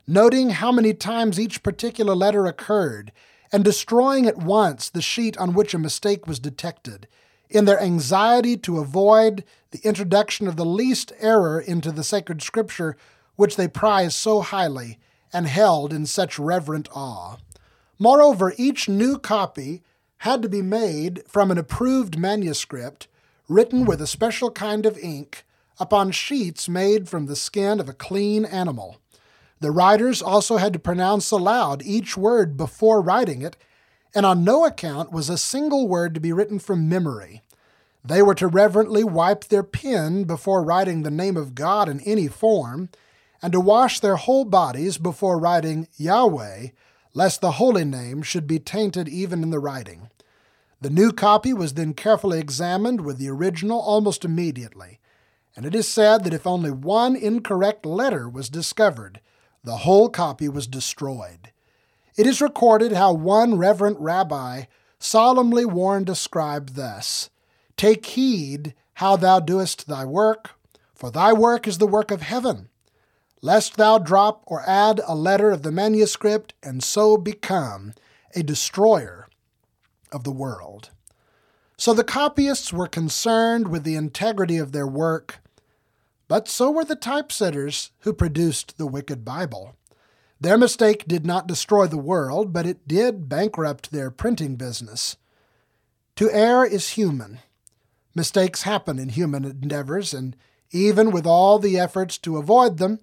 noting 0.06 0.50
how 0.50 0.72
many 0.72 0.94
times 0.94 1.38
each 1.38 1.62
particular 1.62 2.14
letter 2.14 2.46
occurred, 2.46 3.12
and 3.52 3.64
destroying 3.64 4.26
at 4.26 4.38
once 4.38 4.88
the 4.88 5.02
sheet 5.02 5.36
on 5.36 5.52
which 5.52 5.74
a 5.74 5.78
mistake 5.78 6.26
was 6.26 6.38
detected, 6.38 7.06
in 7.50 7.64
their 7.64 7.80
anxiety 7.80 8.56
to 8.56 8.78
avoid 8.78 9.44
the 9.72 9.80
introduction 9.84 10.48
of 10.48 10.56
the 10.56 10.64
least 10.64 11.12
error 11.20 11.60
into 11.60 11.92
the 11.92 12.04
sacred 12.04 12.40
scripture 12.40 12.96
which 13.36 13.56
they 13.56 13.68
prized 13.68 14.14
so 14.14 14.40
highly 14.40 14.98
and 15.32 15.46
held 15.46 15.92
in 15.92 16.06
such 16.06 16.38
reverent 16.38 16.88
awe. 16.92 17.36
Moreover, 17.98 18.54
each 18.56 18.88
new 18.88 19.18
copy 19.18 19.82
had 20.18 20.42
to 20.42 20.48
be 20.48 20.62
made 20.62 21.22
from 21.26 21.50
an 21.50 21.58
approved 21.58 22.18
manuscript 22.18 23.08
written 23.48 23.84
with 23.84 24.00
a 24.00 24.06
special 24.06 24.50
kind 24.50 24.86
of 24.86 24.98
ink 24.98 25.44
upon 25.78 26.10
sheets 26.10 26.68
made 26.68 27.08
from 27.08 27.26
the 27.26 27.36
skin 27.36 27.80
of 27.80 27.88
a 27.88 27.94
clean 27.94 28.44
animal. 28.44 28.96
The 29.60 29.70
writers 29.70 30.20
also 30.20 30.58
had 30.58 30.72
to 30.74 30.78
pronounce 30.78 31.30
aloud 31.30 31.82
each 31.82 32.16
word 32.16 32.56
before 32.56 33.00
writing 33.00 33.40
it, 33.42 33.56
and 34.14 34.26
on 34.26 34.44
no 34.44 34.64
account 34.64 35.12
was 35.12 35.30
a 35.30 35.38
single 35.38 35.88
word 35.88 36.14
to 36.14 36.20
be 36.20 36.32
written 36.32 36.58
from 36.58 36.88
memory. 36.88 37.42
They 38.04 38.22
were 38.22 38.34
to 38.34 38.46
reverently 38.46 39.04
wipe 39.04 39.44
their 39.44 39.62
pen 39.62 40.24
before 40.24 40.62
writing 40.62 41.02
the 41.02 41.10
name 41.10 41.36
of 41.36 41.54
God 41.54 41.88
in 41.88 42.00
any 42.00 42.28
form, 42.28 42.90
and 43.42 43.52
to 43.52 43.60
wash 43.60 44.00
their 44.00 44.16
whole 44.16 44.44
bodies 44.44 44.98
before 44.98 45.38
writing 45.38 45.88
Yahweh, 45.96 46.68
lest 47.16 47.40
the 47.40 47.52
holy 47.52 47.82
name 47.84 48.20
should 48.20 48.46
be 48.46 48.58
tainted 48.58 49.08
even 49.08 49.42
in 49.42 49.48
the 49.48 49.58
writing. 49.58 50.10
The 50.82 50.90
new 50.90 51.12
copy 51.12 51.54
was 51.54 51.72
then 51.72 51.94
carefully 51.94 52.38
examined 52.38 53.00
with 53.00 53.16
the 53.16 53.30
original 53.30 53.80
almost 53.80 54.22
immediately, 54.22 55.00
and 55.56 55.64
it 55.64 55.74
is 55.74 55.88
said 55.88 56.24
that 56.24 56.34
if 56.34 56.46
only 56.46 56.70
one 56.70 57.16
incorrect 57.16 57.86
letter 57.86 58.28
was 58.28 58.50
discovered, 58.50 59.22
the 59.64 59.78
whole 59.78 60.10
copy 60.10 60.46
was 60.46 60.66
destroyed. 60.66 61.52
It 62.18 62.26
is 62.26 62.42
recorded 62.42 62.92
how 62.92 63.14
one 63.14 63.56
reverent 63.56 63.98
rabbi 63.98 64.64
solemnly 64.98 65.64
warned 65.64 66.10
a 66.10 66.14
scribe 66.14 66.74
thus 66.74 67.30
Take 67.78 68.04
heed 68.04 68.74
how 68.94 69.16
thou 69.16 69.40
doest 69.40 69.88
thy 69.88 70.04
work, 70.04 70.50
for 70.94 71.10
thy 71.10 71.32
work 71.32 71.66
is 71.66 71.78
the 71.78 71.86
work 71.86 72.10
of 72.10 72.20
heaven, 72.20 72.68
lest 73.42 73.76
thou 73.76 73.98
drop 73.98 74.42
or 74.46 74.62
add 74.66 75.00
a 75.06 75.14
letter 75.14 75.50
of 75.50 75.62
the 75.62 75.72
manuscript 75.72 76.54
and 76.62 76.82
so 76.82 77.16
become 77.16 77.92
a 78.34 78.42
destroyer 78.42 79.28
of 80.12 80.24
the 80.24 80.32
world. 80.32 80.90
So 81.76 81.92
the 81.92 82.04
copyists 82.04 82.72
were 82.72 82.88
concerned 82.88 83.68
with 83.68 83.84
the 83.84 83.96
integrity 83.96 84.56
of 84.56 84.72
their 84.72 84.86
work, 84.86 85.40
but 86.28 86.48
so 86.48 86.70
were 86.70 86.84
the 86.84 86.96
typesetters 86.96 87.90
who 88.00 88.12
produced 88.12 88.78
the 88.78 88.86
wicked 88.86 89.24
Bible. 89.24 89.76
Their 90.40 90.58
mistake 90.58 91.06
did 91.06 91.24
not 91.24 91.46
destroy 91.46 91.86
the 91.86 91.98
world, 91.98 92.52
but 92.52 92.66
it 92.66 92.88
did 92.88 93.28
bankrupt 93.28 93.90
their 93.90 94.10
printing 94.10 94.56
business. 94.56 95.16
To 96.16 96.30
err 96.30 96.64
is 96.64 96.90
human. 96.90 97.40
Mistakes 98.14 98.62
happen 98.62 98.98
in 98.98 99.10
human 99.10 99.44
endeavors, 99.44 100.14
and 100.14 100.34
even 100.72 101.10
with 101.10 101.26
all 101.26 101.58
the 101.58 101.78
efforts 101.78 102.18
to 102.18 102.38
avoid 102.38 102.78
them, 102.78 102.98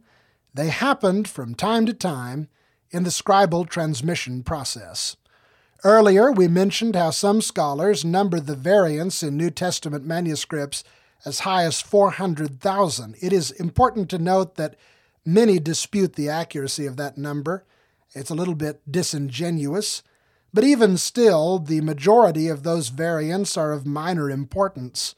they 0.53 0.69
happened 0.69 1.27
from 1.27 1.55
time 1.55 1.85
to 1.85 1.93
time 1.93 2.47
in 2.91 3.03
the 3.03 3.09
scribal 3.09 3.67
transmission 3.67 4.43
process. 4.43 5.15
Earlier, 5.83 6.31
we 6.31 6.47
mentioned 6.47 6.95
how 6.95 7.09
some 7.09 7.41
scholars 7.41 8.05
number 8.05 8.39
the 8.39 8.55
variants 8.55 9.23
in 9.23 9.35
New 9.35 9.49
Testament 9.49 10.05
manuscripts 10.05 10.83
as 11.25 11.39
high 11.39 11.63
as 11.63 11.81
400,000. 11.81 13.15
It 13.21 13.33
is 13.33 13.51
important 13.51 14.09
to 14.11 14.17
note 14.17 14.55
that 14.55 14.75
many 15.25 15.59
dispute 15.59 16.13
the 16.13 16.29
accuracy 16.29 16.85
of 16.85 16.97
that 16.97 17.17
number. 17.17 17.65
It's 18.13 18.29
a 18.29 18.35
little 18.35 18.55
bit 18.55 18.81
disingenuous, 18.89 20.03
but 20.53 20.63
even 20.63 20.97
still, 20.97 21.59
the 21.59 21.81
majority 21.81 22.47
of 22.47 22.63
those 22.63 22.89
variants 22.89 23.57
are 23.57 23.71
of 23.71 23.85
minor 23.85 24.29
importance. 24.29 25.15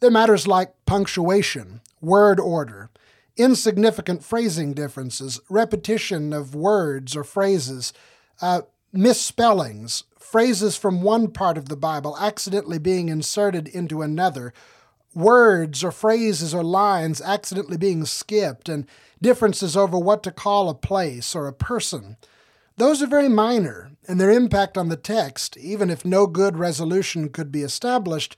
They're 0.00 0.10
matters 0.10 0.46
like 0.46 0.74
punctuation, 0.84 1.80
word 2.00 2.38
order, 2.38 2.90
insignificant 3.36 4.24
phrasing 4.24 4.72
differences, 4.72 5.40
repetition 5.48 6.32
of 6.32 6.54
words 6.54 7.14
or 7.16 7.24
phrases, 7.24 7.92
uh, 8.40 8.62
misspellings, 8.92 10.04
phrases 10.18 10.76
from 10.76 11.02
one 11.02 11.30
part 11.30 11.58
of 11.58 11.68
the 11.68 11.76
Bible 11.76 12.16
accidentally 12.18 12.78
being 12.78 13.08
inserted 13.08 13.68
into 13.68 14.02
another, 14.02 14.52
words 15.14 15.82
or 15.82 15.90
phrases 15.90 16.52
or 16.54 16.62
lines 16.62 17.20
accidentally 17.20 17.76
being 17.76 18.04
skipped, 18.04 18.68
and 18.68 18.86
differences 19.20 19.76
over 19.76 19.98
what 19.98 20.22
to 20.22 20.30
call 20.30 20.68
a 20.68 20.74
place 20.74 21.34
or 21.34 21.46
a 21.46 21.52
person. 21.52 22.16
Those 22.76 23.02
are 23.02 23.06
very 23.06 23.28
minor, 23.28 23.92
and 24.06 24.20
their 24.20 24.30
impact 24.30 24.76
on 24.76 24.90
the 24.90 24.96
text, 24.96 25.56
even 25.56 25.88
if 25.88 26.04
no 26.04 26.26
good 26.26 26.58
resolution 26.58 27.30
could 27.30 27.50
be 27.50 27.62
established, 27.62 28.36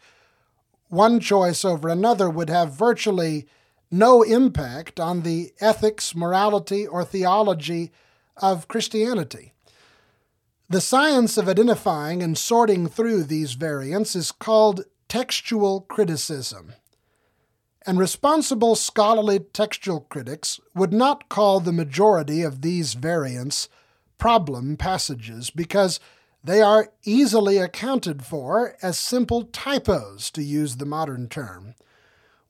one 0.88 1.18
choice 1.18 1.64
over 1.64 1.88
another 1.88 2.30
would 2.30 2.48
have 2.48 2.72
virtually 2.72 3.46
no 3.90 4.22
impact 4.22 5.00
on 5.00 5.22
the 5.22 5.52
ethics, 5.60 6.14
morality, 6.14 6.86
or 6.86 7.04
theology 7.04 7.90
of 8.36 8.68
Christianity. 8.68 9.52
The 10.68 10.80
science 10.80 11.38
of 11.38 11.48
identifying 11.48 12.22
and 12.22 12.36
sorting 12.36 12.88
through 12.88 13.24
these 13.24 13.54
variants 13.54 14.14
is 14.14 14.30
called 14.30 14.84
textual 15.08 15.80
criticism. 15.82 16.74
And 17.86 17.98
responsible 17.98 18.76
scholarly 18.76 19.38
textual 19.38 20.00
critics 20.00 20.60
would 20.74 20.92
not 20.92 21.30
call 21.30 21.60
the 21.60 21.72
majority 21.72 22.42
of 22.42 22.60
these 22.60 22.92
variants 22.92 23.70
problem 24.18 24.76
passages 24.76 25.48
because 25.48 25.98
they 26.44 26.60
are 26.60 26.92
easily 27.04 27.56
accounted 27.56 28.24
for 28.24 28.76
as 28.82 28.98
simple 28.98 29.44
typos, 29.44 30.30
to 30.32 30.42
use 30.42 30.76
the 30.76 30.86
modern 30.86 31.28
term. 31.28 31.74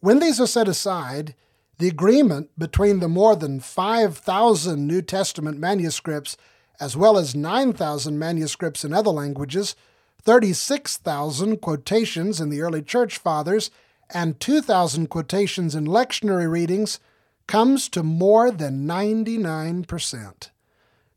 When 0.01 0.21
these 0.21 0.41
are 0.41 0.47
set 0.47 0.69
aside, 0.69 1.35
the 1.79 1.89
agreement 1.89 2.51
between 2.57 3.01
the 3.01 3.09
more 3.09 3.35
than 3.35 3.59
5,000 3.59 4.87
New 4.87 5.03
Testament 5.03 5.59
manuscripts, 5.59 6.37
as 6.79 6.97
well 6.97 7.19
as 7.19 7.35
9,000 7.35 8.17
manuscripts 8.17 8.85
in 8.85 8.93
other 8.93 9.11
languages, 9.11 9.75
36,000 10.23 11.61
quotations 11.61 12.41
in 12.41 12.49
the 12.49 12.61
early 12.61 12.83
church 12.83 13.19
fathers, 13.19 13.73
and 14.11 14.39
2,000 14.39 15.09
quotations 15.09 15.75
in 15.75 15.85
lectionary 15.85 16.49
readings, 16.49 17.01
comes 17.49 17.89
to 17.89 18.05
more 18.05 18.53
than 18.53 18.87
99%. 18.87 20.51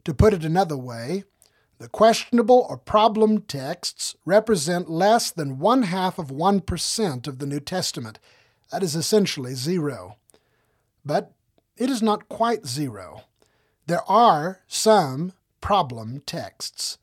To 0.05 0.13
put 0.13 0.33
it 0.33 0.43
another 0.43 0.77
way, 0.77 1.23
the 1.77 1.87
questionable 1.87 2.65
or 2.67 2.77
problem 2.77 3.41
texts 3.41 4.15
represent 4.25 4.89
less 4.89 5.29
than 5.29 5.59
one 5.59 5.83
half 5.83 6.17
of 6.17 6.29
1% 6.29 7.27
of 7.27 7.39
the 7.39 7.45
New 7.45 7.59
Testament 7.59 8.17
that 8.71 8.83
is 8.83 8.95
essentially 8.95 9.53
zero. 9.53 10.17
But 11.05 11.31
it 11.77 11.89
is 11.89 12.01
not 12.01 12.29
quite 12.29 12.65
zero. 12.65 13.23
There 13.87 14.09
are 14.09 14.61
some 14.67 15.33
problem 15.59 16.21
texts. 16.25 16.97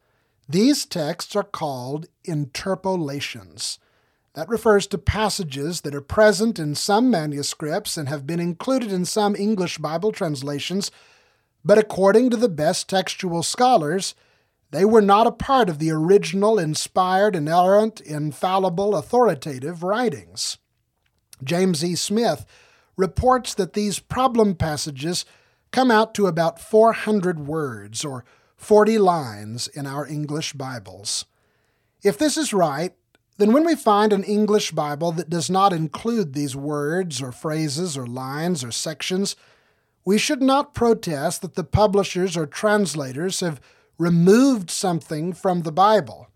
These 0.48 0.86
texts 0.86 1.36
are 1.36 1.42
called 1.42 2.06
interpolations. 2.24 3.78
That 4.34 4.48
refers 4.48 4.86
to 4.88 4.98
passages 4.98 5.80
that 5.82 5.94
are 5.94 6.00
present 6.00 6.58
in 6.58 6.74
some 6.74 7.10
manuscripts 7.10 7.96
and 7.96 8.08
have 8.08 8.26
been 8.26 8.40
included 8.40 8.92
in 8.92 9.04
some 9.04 9.34
English 9.34 9.78
Bible 9.78 10.12
translations, 10.12 10.90
but 11.64 11.76
according 11.76 12.30
to 12.30 12.36
the 12.36 12.48
best 12.48 12.88
textual 12.88 13.42
scholars, 13.42 14.14
they 14.70 14.84
were 14.84 15.02
not 15.02 15.26
a 15.26 15.32
part 15.32 15.68
of 15.68 15.78
the 15.78 15.90
original 15.90 16.58
inspired, 16.58 17.34
inerrant, 17.34 18.00
infallible, 18.00 18.94
authoritative 18.94 19.82
writings. 19.82 20.58
James 21.42 21.84
E. 21.84 21.94
Smith 21.94 22.44
reports 22.96 23.54
that 23.54 23.72
these 23.72 23.98
problem 23.98 24.54
passages 24.54 25.24
come 25.70 25.90
out 25.90 26.14
to 26.14 26.26
about 26.26 26.60
400 26.60 27.46
words 27.46 28.04
or 28.04 28.24
40 28.56 28.98
lines 28.98 29.68
in 29.68 29.86
our 29.86 30.06
English 30.06 30.54
Bibles. 30.54 31.24
If 32.02 32.18
this 32.18 32.36
is 32.36 32.52
right, 32.52 32.94
then 33.38 33.52
when 33.52 33.64
we 33.64 33.76
find 33.76 34.12
an 34.12 34.24
English 34.24 34.72
Bible 34.72 35.12
that 35.12 35.30
does 35.30 35.48
not 35.48 35.72
include 35.72 36.32
these 36.32 36.56
words 36.56 37.22
or 37.22 37.30
phrases 37.30 37.96
or 37.96 38.06
lines 38.06 38.64
or 38.64 38.72
sections, 38.72 39.36
we 40.04 40.18
should 40.18 40.42
not 40.42 40.74
protest 40.74 41.42
that 41.42 41.54
the 41.54 41.64
publishers 41.64 42.36
or 42.36 42.46
translators 42.46 43.40
have 43.40 43.60
removed 43.96 44.70
something 44.70 45.32
from 45.32 45.62
the 45.62 45.72
Bible. 45.72 46.28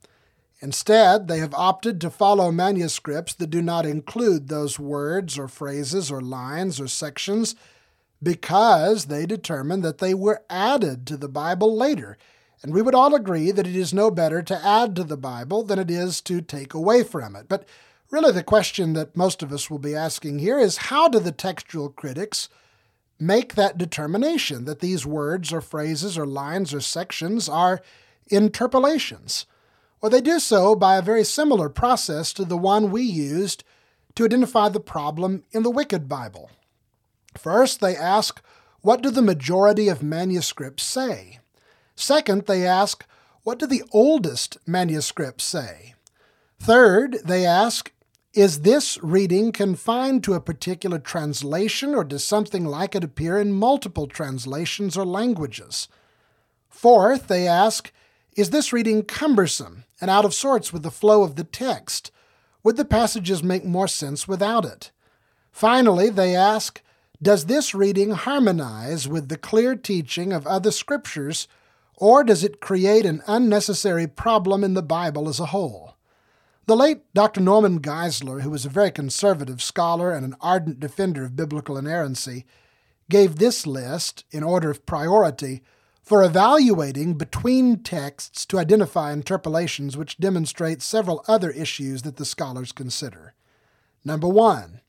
Instead, 0.62 1.28
they 1.28 1.38
have 1.38 1.52
opted 1.54 2.00
to 2.00 2.08
follow 2.08 2.50
manuscripts 2.50 3.34
that 3.34 3.50
do 3.50 3.60
not 3.60 3.84
include 3.84 4.48
those 4.48 4.78
words 4.78 5.38
or 5.38 5.48
phrases 5.48 6.10
or 6.10 6.20
lines 6.20 6.80
or 6.80 6.88
sections 6.88 7.54
because 8.22 9.06
they 9.06 9.26
determine 9.26 9.82
that 9.82 9.98
they 9.98 10.14
were 10.14 10.42
added 10.48 11.06
to 11.06 11.16
the 11.16 11.28
Bible 11.28 11.76
later. 11.76 12.16
And 12.62 12.72
we 12.72 12.80
would 12.80 12.94
all 12.94 13.14
agree 13.14 13.50
that 13.50 13.66
it 13.66 13.74
is 13.74 13.92
no 13.92 14.10
better 14.10 14.40
to 14.40 14.64
add 14.64 14.96
to 14.96 15.04
the 15.04 15.16
Bible 15.16 15.64
than 15.64 15.80
it 15.80 15.90
is 15.90 16.20
to 16.22 16.40
take 16.40 16.72
away 16.72 17.02
from 17.02 17.34
it. 17.36 17.46
But 17.48 17.66
Really, 18.12 18.32
the 18.32 18.42
question 18.42 18.92
that 18.92 19.16
most 19.16 19.42
of 19.42 19.54
us 19.54 19.70
will 19.70 19.78
be 19.78 19.94
asking 19.94 20.38
here 20.38 20.58
is 20.58 20.76
how 20.76 21.08
do 21.08 21.18
the 21.18 21.32
textual 21.32 21.88
critics 21.88 22.50
make 23.18 23.54
that 23.54 23.78
determination 23.78 24.66
that 24.66 24.80
these 24.80 25.06
words 25.06 25.50
or 25.50 25.62
phrases 25.62 26.18
or 26.18 26.26
lines 26.26 26.74
or 26.74 26.82
sections 26.82 27.48
are 27.48 27.80
interpolations? 28.28 29.46
Well, 30.02 30.10
they 30.10 30.20
do 30.20 30.40
so 30.40 30.74
by 30.74 30.96
a 30.96 31.02
very 31.02 31.22
similar 31.22 31.68
process 31.68 32.32
to 32.32 32.44
the 32.44 32.56
one 32.56 32.90
we 32.90 33.02
used 33.02 33.62
to 34.16 34.24
identify 34.24 34.68
the 34.68 34.80
problem 34.80 35.44
in 35.52 35.62
the 35.62 35.70
Wicked 35.70 36.08
Bible. 36.08 36.50
First, 37.38 37.80
they 37.80 37.96
ask, 37.96 38.42
what 38.80 39.00
do 39.00 39.10
the 39.10 39.22
majority 39.22 39.88
of 39.88 40.02
manuscripts 40.02 40.82
say? 40.82 41.38
Second, 41.94 42.46
they 42.46 42.66
ask, 42.66 43.06
what 43.44 43.60
do 43.60 43.66
the 43.66 43.84
oldest 43.92 44.58
manuscripts 44.66 45.44
say? 45.44 45.94
Third, 46.58 47.18
they 47.24 47.46
ask, 47.46 47.92
is 48.34 48.62
this 48.62 48.98
reading 49.04 49.52
confined 49.52 50.24
to 50.24 50.34
a 50.34 50.40
particular 50.40 50.98
translation, 50.98 51.94
or 51.94 52.02
does 52.02 52.24
something 52.24 52.64
like 52.64 52.96
it 52.96 53.04
appear 53.04 53.38
in 53.38 53.52
multiple 53.52 54.08
translations 54.08 54.96
or 54.96 55.04
languages? 55.04 55.86
Fourth, 56.68 57.28
they 57.28 57.46
ask, 57.46 57.92
is 58.34 58.50
this 58.50 58.72
reading 58.72 59.04
cumbersome 59.04 59.84
and 60.02 60.10
out 60.10 60.26
of 60.26 60.34
sorts 60.34 60.72
with 60.72 60.82
the 60.82 60.90
flow 60.90 61.22
of 61.22 61.36
the 61.36 61.44
text? 61.44 62.10
Would 62.62 62.76
the 62.76 62.84
passages 62.84 63.42
make 63.42 63.64
more 63.64 63.88
sense 63.88 64.28
without 64.28 64.66
it? 64.66 64.90
Finally, 65.50 66.10
they 66.10 66.36
ask, 66.36 66.82
does 67.22 67.46
this 67.46 67.74
reading 67.74 68.10
harmonize 68.10 69.08
with 69.08 69.28
the 69.28 69.38
clear 69.38 69.76
teaching 69.76 70.32
of 70.32 70.46
other 70.46 70.72
scriptures, 70.72 71.46
or 71.96 72.24
does 72.24 72.42
it 72.42 72.60
create 72.60 73.06
an 73.06 73.22
unnecessary 73.28 74.08
problem 74.08 74.64
in 74.64 74.74
the 74.74 74.82
Bible 74.82 75.28
as 75.28 75.38
a 75.38 75.46
whole? 75.46 75.94
The 76.66 76.76
late 76.76 77.02
Dr. 77.14 77.40
Norman 77.40 77.80
Geisler, 77.80 78.42
who 78.42 78.50
was 78.50 78.64
a 78.64 78.70
very 78.70 78.90
conservative 78.90 79.62
scholar 79.62 80.10
and 80.10 80.24
an 80.24 80.34
ardent 80.40 80.80
defender 80.80 81.24
of 81.24 81.36
biblical 81.36 81.78
inerrancy, 81.78 82.44
gave 83.08 83.36
this 83.36 83.66
list, 83.66 84.24
in 84.32 84.42
order 84.42 84.70
of 84.70 84.84
priority, 84.86 85.62
for 86.12 86.22
evaluating 86.22 87.14
between 87.14 87.78
texts 87.78 88.44
to 88.44 88.58
identify 88.58 89.14
interpolations 89.14 89.96
which 89.96 90.18
demonstrate 90.18 90.82
several 90.82 91.24
other 91.26 91.50
issues 91.52 92.02
that 92.02 92.18
the 92.18 92.24
scholars 92.26 92.70
consider. 92.70 93.32
Number 94.04 94.28
one, 94.28 94.82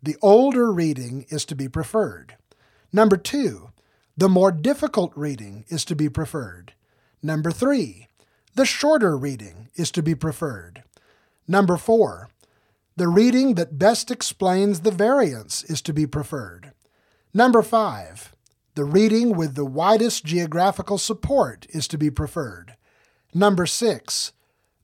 the 0.00 0.14
older 0.22 0.70
reading 0.70 1.26
is 1.30 1.44
to 1.46 1.56
be 1.56 1.68
preferred. 1.68 2.36
Number 2.92 3.16
two, 3.16 3.70
the 4.16 4.28
more 4.28 4.52
difficult 4.52 5.10
reading 5.16 5.64
is 5.66 5.84
to 5.84 5.96
be 5.96 6.08
preferred. 6.08 6.74
Number 7.24 7.50
three, 7.50 8.06
the 8.54 8.64
shorter 8.64 9.16
reading 9.18 9.70
is 9.74 9.90
to 9.90 10.00
be 10.00 10.14
preferred. 10.14 10.84
Number 11.48 11.76
four, 11.76 12.28
the 12.94 13.08
reading 13.08 13.56
that 13.56 13.80
best 13.80 14.12
explains 14.12 14.82
the 14.82 14.92
variants 14.92 15.64
is 15.64 15.82
to 15.82 15.92
be 15.92 16.06
preferred. 16.06 16.70
Number 17.34 17.62
five, 17.62 18.32
the 18.78 18.84
reading 18.84 19.36
with 19.36 19.56
the 19.56 19.64
widest 19.64 20.24
geographical 20.24 20.98
support 20.98 21.66
is 21.70 21.88
to 21.88 21.98
be 21.98 22.12
preferred. 22.12 22.76
Number 23.34 23.66
six, 23.66 24.32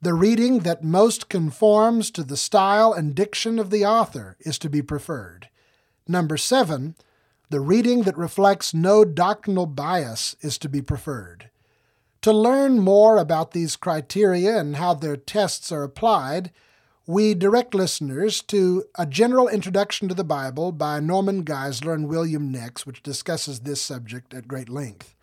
the 0.03 0.15
reading 0.15 0.59
that 0.65 0.83
most 0.83 1.29
conforms 1.29 2.11
to 2.11 2.25
the 2.25 2.37
style 2.37 2.93
and 2.93 3.15
diction 3.15 3.57
of 3.57 3.71
the 3.71 3.87
author 3.87 4.37
is 4.41 4.59
to 4.59 4.69
be 4.69 4.83
preferred. 4.83 5.49
Number 6.09 6.37
seven, 6.37 6.97
the 7.51 7.61
reading 7.61 8.03
that 8.03 8.19
reflects 8.19 8.75
no 8.75 9.05
doctrinal 9.05 9.67
bias 9.67 10.35
is 10.41 10.59
to 10.59 10.69
be 10.69 10.83
preferred. 10.83 11.51
To 12.23 12.33
learn 12.33 12.81
more 12.81 13.17
about 13.17 13.53
these 13.53 13.77
criteria 13.77 14.59
and 14.59 14.75
how 14.75 14.95
their 14.95 15.17
tests 15.17 15.71
are 15.71 15.85
applied, 15.85 16.51
we 17.07 17.35
direct 17.35 17.75
listeners 17.75 18.41
to 18.41 18.85
A 18.95 19.05
General 19.05 19.47
Introduction 19.47 20.09
to 20.09 20.15
the 20.15 20.25
Bible 20.25 20.73
by 20.73 21.01
Norman 21.01 21.45
Geisler 21.45 21.93
and 21.93 22.09
William 22.09 22.51
Nix, 22.51 22.87
which 22.87 23.03
discusses 23.03 23.61
this 23.61 23.83
subject 23.83 24.33
at 24.33 24.49
great 24.49 24.71
length. 24.71 25.15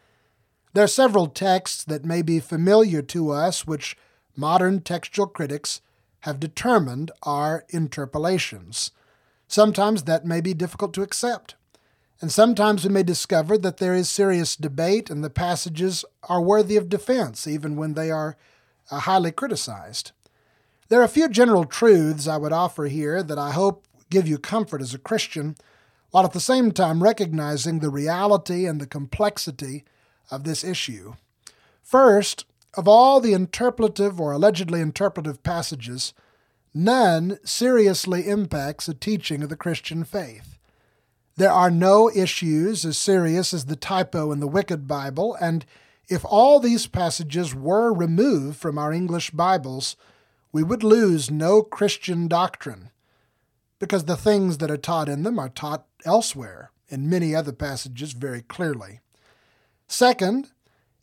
There 0.74 0.84
are 0.84 0.88
several 0.88 1.26
texts 1.26 1.84
that 1.86 2.06
may 2.06 2.22
be 2.22 2.40
familiar 2.40 3.02
to 3.04 3.32
us 3.32 3.66
which 3.66 3.98
modern 4.36 4.82
textual 4.82 5.28
critics 5.28 5.82
have 6.22 6.40
determined 6.40 7.10
are 7.24 7.66
interpolations. 7.70 8.92
Sometimes 9.48 10.04
that 10.04 10.24
may 10.24 10.40
be 10.40 10.54
difficult 10.54 10.94
to 10.94 11.02
accept. 11.02 11.56
And 12.22 12.32
sometimes 12.32 12.84
we 12.84 12.92
may 12.92 13.02
discover 13.02 13.58
that 13.58 13.78
there 13.78 13.96
is 13.96 14.08
serious 14.08 14.56
debate 14.56 15.10
and 15.10 15.24
the 15.24 15.32
passages 15.32 16.06
are 16.30 16.42
worthy 16.42 16.78
of 16.78 16.90
defense, 16.90 17.48
even 17.48 17.76
when 17.76 17.96
they 17.96 18.12
are 18.12 18.38
uh, 18.92 19.00
highly 19.00 19.32
criticized. 19.32 20.12
There 20.92 21.00
are 21.00 21.06
a 21.06 21.08
few 21.08 21.30
general 21.30 21.64
truths 21.64 22.28
I 22.28 22.36
would 22.36 22.52
offer 22.52 22.88
here 22.88 23.24
that 23.24 23.40
I 23.40 23.52
hope 23.54 23.86
give 24.10 24.28
you 24.28 24.38
comfort 24.38 24.82
as 24.82 24.94
a 24.94 24.98
Christian, 25.00 25.56
while 26.10 26.26
at 26.26 26.34
the 26.34 26.42
same 26.42 26.74
time 26.74 27.02
recognizing 27.02 27.80
the 27.80 27.90
reality 27.90 28.66
and 28.66 28.82
the 28.82 28.86
complexity 28.86 29.86
of 30.30 30.44
this 30.44 30.66
issue. 30.66 31.14
First, 31.82 32.44
of 32.74 32.90
all 32.90 33.22
the 33.22 33.32
interpretative 33.32 34.20
or 34.20 34.34
allegedly 34.34 34.82
interpretative 34.82 35.44
passages, 35.44 36.14
none 36.74 37.40
seriously 37.46 38.28
impacts 38.28 38.88
the 38.88 38.94
teaching 38.94 39.44
of 39.44 39.48
the 39.48 39.56
Christian 39.56 40.04
faith. 40.04 40.58
There 41.38 41.54
are 41.54 41.72
no 41.72 42.12
issues 42.14 42.84
as 42.84 42.98
serious 42.98 43.54
as 43.54 43.64
the 43.64 43.78
typo 43.78 44.34
in 44.34 44.42
the 44.42 44.46
Wicked 44.46 44.90
Bible, 44.90 45.38
and 45.40 45.66
if 46.10 46.26
all 46.26 46.60
these 46.60 46.88
passages 46.88 47.56
were 47.56 47.94
removed 47.94 48.58
from 48.58 48.78
our 48.78 48.92
English 48.92 49.32
Bibles, 49.32 49.96
we 50.52 50.64
would 50.64 50.84
lose 50.84 51.32
no 51.32 51.62
Christian 51.62 52.28
doctrine, 52.28 52.90
because 53.80 54.06
the 54.06 54.18
things 54.18 54.58
that 54.60 54.72
are 54.72 54.78
taught 54.78 55.10
in 55.10 55.24
them 55.24 55.40
are 55.40 55.50
taught 55.50 55.86
elsewhere 56.06 56.72
in 56.90 57.10
many 57.10 57.34
other 57.34 57.54
passages 57.54 58.14
very 58.14 58.42
clearly. 58.42 59.00
Second, 59.88 60.52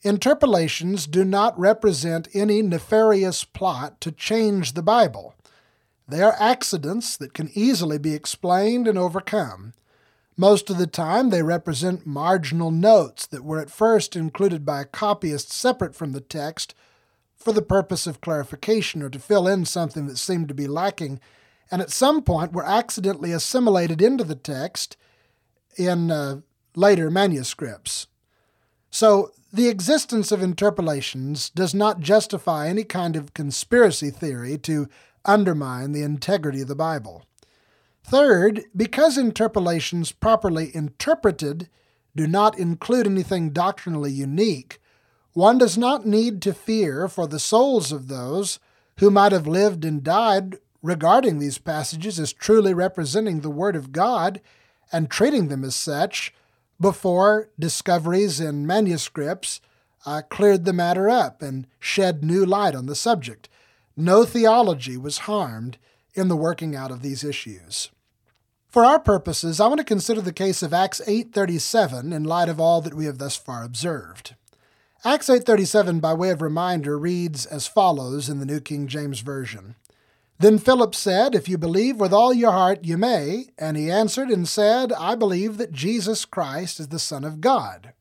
interpolations 0.02 1.06
do 1.06 1.24
not 1.24 1.58
represent 1.58 2.28
any 2.34 2.62
nefarious 2.62 3.44
plot 3.44 4.00
to 4.00 4.12
change 4.12 4.74
the 4.74 4.82
Bible. 4.82 5.34
They 6.06 6.22
are 6.22 6.36
accidents 6.38 7.16
that 7.16 7.34
can 7.34 7.50
easily 7.54 7.98
be 7.98 8.14
explained 8.14 8.86
and 8.86 8.96
overcome. 8.96 9.74
Most 10.36 10.70
of 10.70 10.78
the 10.78 10.86
time, 10.86 11.30
they 11.30 11.42
represent 11.42 12.06
marginal 12.06 12.70
notes 12.70 13.26
that 13.26 13.44
were 13.44 13.60
at 13.60 13.70
first 13.70 14.14
included 14.14 14.64
by 14.64 14.82
a 14.82 14.86
copyist 14.86 15.50
separate 15.50 15.96
from 15.96 16.12
the 16.12 16.20
text 16.20 16.74
for 17.38 17.52
the 17.52 17.62
purpose 17.62 18.06
of 18.06 18.20
clarification 18.20 19.02
or 19.02 19.08
to 19.08 19.18
fill 19.18 19.46
in 19.46 19.64
something 19.64 20.06
that 20.06 20.18
seemed 20.18 20.48
to 20.48 20.54
be 20.54 20.66
lacking, 20.66 21.20
and 21.70 21.80
at 21.80 21.90
some 21.90 22.22
point 22.22 22.52
were 22.52 22.66
accidentally 22.66 23.32
assimilated 23.32 24.02
into 24.02 24.24
the 24.24 24.34
text 24.34 24.96
in 25.76 26.10
uh, 26.10 26.40
later 26.74 27.10
manuscripts. 27.10 28.08
So, 28.90 29.30
the 29.50 29.68
existence 29.68 30.30
of 30.30 30.42
interpolations 30.42 31.48
does 31.48 31.74
not 31.74 32.00
justify 32.00 32.68
any 32.68 32.84
kind 32.84 33.16
of 33.16 33.32
conspiracy 33.32 34.10
theory 34.10 34.58
to 34.58 34.88
undermine 35.24 35.92
the 35.92 36.02
integrity 36.02 36.60
of 36.62 36.68
the 36.68 36.74
Bible. 36.74 37.24
Third, 38.04 38.64
because 38.76 39.16
interpolations 39.16 40.12
properly 40.12 40.74
interpreted 40.74 41.68
do 42.16 42.26
not 42.26 42.58
include 42.58 43.06
anything 43.06 43.50
doctrinally 43.50 44.10
unique, 44.10 44.80
one 45.32 45.58
does 45.58 45.78
not 45.78 46.06
need 46.06 46.42
to 46.42 46.54
fear 46.54 47.08
for 47.08 47.26
the 47.26 47.38
souls 47.38 47.92
of 47.92 48.08
those 48.08 48.58
who 48.98 49.10
might 49.10 49.32
have 49.32 49.46
lived 49.46 49.84
and 49.84 50.02
died 50.02 50.58
regarding 50.82 51.38
these 51.38 51.58
passages 51.58 52.18
as 52.18 52.32
truly 52.32 52.74
representing 52.74 53.40
the 53.40 53.50
Word 53.50 53.76
of 53.76 53.92
God 53.92 54.40
and 54.92 55.10
treating 55.10 55.48
them 55.48 55.64
as 55.64 55.76
such 55.76 56.32
before 56.80 57.50
discoveries 57.58 58.40
in 58.40 58.66
manuscripts 58.66 59.60
uh, 60.06 60.22
cleared 60.28 60.64
the 60.64 60.72
matter 60.72 61.08
up 61.08 61.42
and 61.42 61.66
shed 61.78 62.24
new 62.24 62.46
light 62.46 62.74
on 62.74 62.86
the 62.86 62.94
subject. 62.94 63.48
No 63.96 64.24
theology 64.24 64.96
was 64.96 65.18
harmed 65.18 65.76
in 66.14 66.28
the 66.28 66.36
working 66.36 66.74
out 66.74 66.90
of 66.90 67.02
these 67.02 67.24
issues. 67.24 67.90
For 68.68 68.84
our 68.84 68.98
purposes, 69.00 69.60
I 69.60 69.66
want 69.66 69.78
to 69.78 69.84
consider 69.84 70.20
the 70.20 70.32
case 70.32 70.62
of 70.62 70.74
Acts 70.74 71.00
8:37 71.06 72.12
in 72.12 72.24
light 72.24 72.48
of 72.48 72.60
all 72.60 72.80
that 72.82 72.94
we 72.94 73.06
have 73.06 73.18
thus 73.18 73.34
far 73.34 73.64
observed. 73.64 74.34
Acts 75.04 75.28
8:37 75.28 76.00
by 76.00 76.12
way 76.12 76.30
of 76.30 76.42
reminder 76.42 76.98
reads 76.98 77.46
as 77.46 77.68
follows 77.68 78.28
in 78.28 78.40
the 78.40 78.46
New 78.46 78.58
King 78.58 78.88
James 78.88 79.20
Version. 79.20 79.76
Then 80.40 80.58
Philip 80.58 80.92
said, 80.92 81.36
If 81.36 81.48
you 81.48 81.56
believe 81.56 81.98
with 82.00 82.12
all 82.12 82.34
your 82.34 82.50
heart, 82.50 82.84
you 82.84 82.98
may. 82.98 83.46
And 83.56 83.76
he 83.76 83.92
answered 83.92 84.28
and 84.28 84.48
said, 84.48 84.92
I 84.92 85.14
believe 85.14 85.56
that 85.58 85.70
Jesus 85.70 86.24
Christ 86.24 86.80
is 86.80 86.88
the 86.88 86.98
Son 86.98 87.22
of 87.22 87.40
God. 87.40 87.92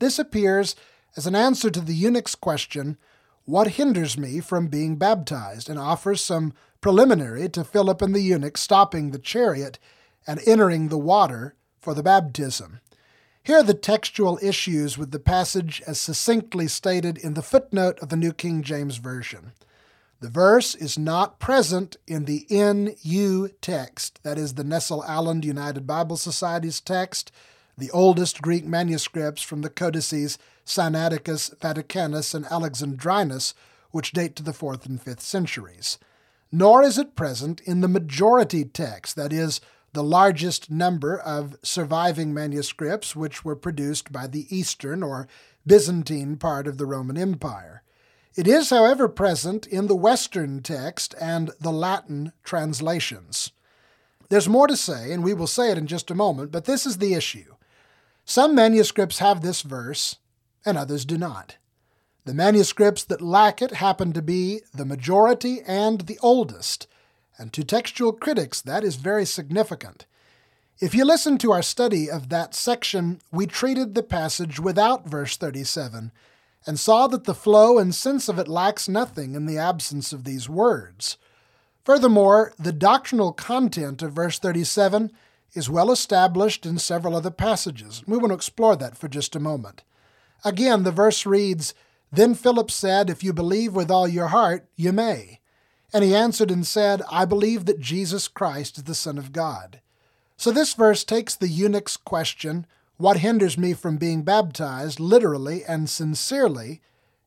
This 0.00 0.18
appears 0.18 0.76
as 1.16 1.26
an 1.26 1.34
answer 1.34 1.70
to 1.70 1.80
the 1.80 1.94
eunuch's 1.94 2.34
question, 2.34 2.98
What 3.46 3.72
hinders 3.72 4.18
me 4.18 4.40
from 4.40 4.68
being 4.68 4.96
baptized? 4.96 5.70
and 5.70 5.78
offers 5.78 6.20
some 6.22 6.52
preliminary 6.82 7.48
to 7.50 7.64
Philip 7.64 8.02
and 8.02 8.14
the 8.14 8.20
eunuch 8.20 8.58
stopping 8.58 9.10
the 9.10 9.18
chariot 9.18 9.78
and 10.26 10.40
entering 10.46 10.88
the 10.88 10.98
water 10.98 11.54
for 11.80 11.94
the 11.94 12.02
baptism. 12.02 12.80
Here 13.44 13.58
are 13.58 13.62
the 13.62 13.74
textual 13.74 14.38
issues 14.40 14.96
with 14.96 15.10
the 15.10 15.18
passage 15.18 15.82
as 15.86 16.00
succinctly 16.00 16.66
stated 16.66 17.18
in 17.18 17.34
the 17.34 17.42
footnote 17.42 17.98
of 17.98 18.08
the 18.08 18.16
New 18.16 18.32
King 18.32 18.62
James 18.62 18.96
Version. 18.96 19.52
The 20.20 20.30
verse 20.30 20.74
is 20.74 20.98
not 20.98 21.38
present 21.38 21.98
in 22.06 22.24
the 22.24 22.46
NU 22.48 23.48
text, 23.60 24.18
that 24.22 24.38
is 24.38 24.54
the 24.54 24.64
Nestle-Aland 24.64 25.44
United 25.44 25.86
Bible 25.86 26.16
Society's 26.16 26.80
text, 26.80 27.30
the 27.76 27.90
oldest 27.90 28.40
Greek 28.40 28.64
manuscripts 28.64 29.42
from 29.42 29.60
the 29.60 29.68
codices 29.68 30.38
Sinaiticus, 30.64 31.54
Vaticanus, 31.58 32.34
and 32.34 32.46
Alexandrinus, 32.46 33.52
which 33.90 34.12
date 34.12 34.36
to 34.36 34.42
the 34.42 34.52
4th 34.52 34.86
and 34.86 35.04
5th 35.04 35.20
centuries. 35.20 35.98
Nor 36.50 36.82
is 36.82 36.96
it 36.96 37.14
present 37.14 37.60
in 37.60 37.82
the 37.82 37.88
majority 37.88 38.64
text, 38.64 39.16
that 39.16 39.34
is, 39.34 39.60
the 39.94 40.02
largest 40.02 40.70
number 40.72 41.16
of 41.16 41.56
surviving 41.62 42.34
manuscripts 42.34 43.14
which 43.14 43.44
were 43.44 43.56
produced 43.56 44.12
by 44.12 44.26
the 44.26 44.46
Eastern 44.54 45.04
or 45.04 45.28
Byzantine 45.64 46.36
part 46.36 46.66
of 46.66 46.78
the 46.78 46.84
Roman 46.84 47.16
Empire. 47.16 47.82
It 48.34 48.48
is, 48.48 48.70
however, 48.70 49.08
present 49.08 49.68
in 49.68 49.86
the 49.86 49.94
Western 49.94 50.62
text 50.62 51.14
and 51.20 51.52
the 51.60 51.70
Latin 51.70 52.32
translations. 52.42 53.52
There's 54.30 54.48
more 54.48 54.66
to 54.66 54.76
say, 54.76 55.12
and 55.12 55.22
we 55.22 55.32
will 55.32 55.46
say 55.46 55.70
it 55.70 55.78
in 55.78 55.86
just 55.86 56.10
a 56.10 56.14
moment, 56.14 56.50
but 56.50 56.64
this 56.64 56.86
is 56.86 56.98
the 56.98 57.14
issue. 57.14 57.54
Some 58.24 58.52
manuscripts 58.52 59.20
have 59.20 59.42
this 59.42 59.62
verse, 59.62 60.16
and 60.66 60.76
others 60.76 61.04
do 61.04 61.16
not. 61.16 61.58
The 62.24 62.34
manuscripts 62.34 63.04
that 63.04 63.22
lack 63.22 63.62
it 63.62 63.74
happen 63.74 64.12
to 64.14 64.22
be 64.22 64.62
the 64.74 64.84
majority 64.84 65.60
and 65.64 66.00
the 66.00 66.18
oldest, 66.20 66.88
and 67.38 67.52
to 67.52 67.64
textual 67.64 68.12
critics 68.12 68.60
that 68.60 68.84
is 68.84 68.96
very 68.96 69.24
significant. 69.24 70.06
If 70.80 70.94
you 70.94 71.04
listen 71.04 71.38
to 71.38 71.52
our 71.52 71.62
study 71.62 72.10
of 72.10 72.28
that 72.30 72.54
section, 72.54 73.20
we 73.30 73.46
treated 73.46 73.94
the 73.94 74.02
passage 74.02 74.58
without 74.58 75.06
verse 75.06 75.36
37 75.36 76.10
and 76.66 76.80
saw 76.80 77.06
that 77.06 77.24
the 77.24 77.34
flow 77.34 77.78
and 77.78 77.94
sense 77.94 78.28
of 78.28 78.38
it 78.38 78.48
lacks 78.48 78.88
nothing 78.88 79.34
in 79.34 79.46
the 79.46 79.58
absence 79.58 80.12
of 80.12 80.24
these 80.24 80.48
words. 80.48 81.16
Furthermore, 81.84 82.54
the 82.58 82.72
doctrinal 82.72 83.32
content 83.32 84.02
of 84.02 84.12
verse 84.12 84.38
37 84.38 85.12
is 85.52 85.70
well 85.70 85.92
established 85.92 86.66
in 86.66 86.78
several 86.78 87.14
other 87.14 87.30
passages. 87.30 88.02
We 88.06 88.16
want 88.16 88.30
to 88.30 88.34
explore 88.36 88.76
that 88.76 88.96
for 88.96 89.08
just 89.08 89.36
a 89.36 89.40
moment. 89.40 89.84
Again, 90.44 90.82
the 90.82 90.90
verse 90.90 91.24
reads, 91.24 91.74
Then 92.10 92.34
Philip 92.34 92.70
said, 92.70 93.08
If 93.08 93.22
you 93.22 93.32
believe 93.32 93.74
with 93.74 93.90
all 93.90 94.08
your 94.08 94.28
heart, 94.28 94.66
you 94.76 94.92
may. 94.92 95.40
And 95.94 96.02
he 96.02 96.14
answered 96.14 96.50
and 96.50 96.66
said, 96.66 97.02
I 97.08 97.24
believe 97.24 97.66
that 97.66 97.78
Jesus 97.78 98.26
Christ 98.26 98.78
is 98.78 98.84
the 98.84 98.96
Son 98.96 99.16
of 99.16 99.32
God. 99.32 99.80
So 100.36 100.50
this 100.50 100.74
verse 100.74 101.04
takes 101.04 101.36
the 101.36 101.46
eunuch's 101.46 101.96
question, 101.96 102.66
what 102.96 103.18
hinders 103.18 103.56
me 103.56 103.74
from 103.74 103.96
being 103.96 104.22
baptized, 104.22 104.98
literally 104.98 105.62
and 105.64 105.88
sincerely? 105.88 106.80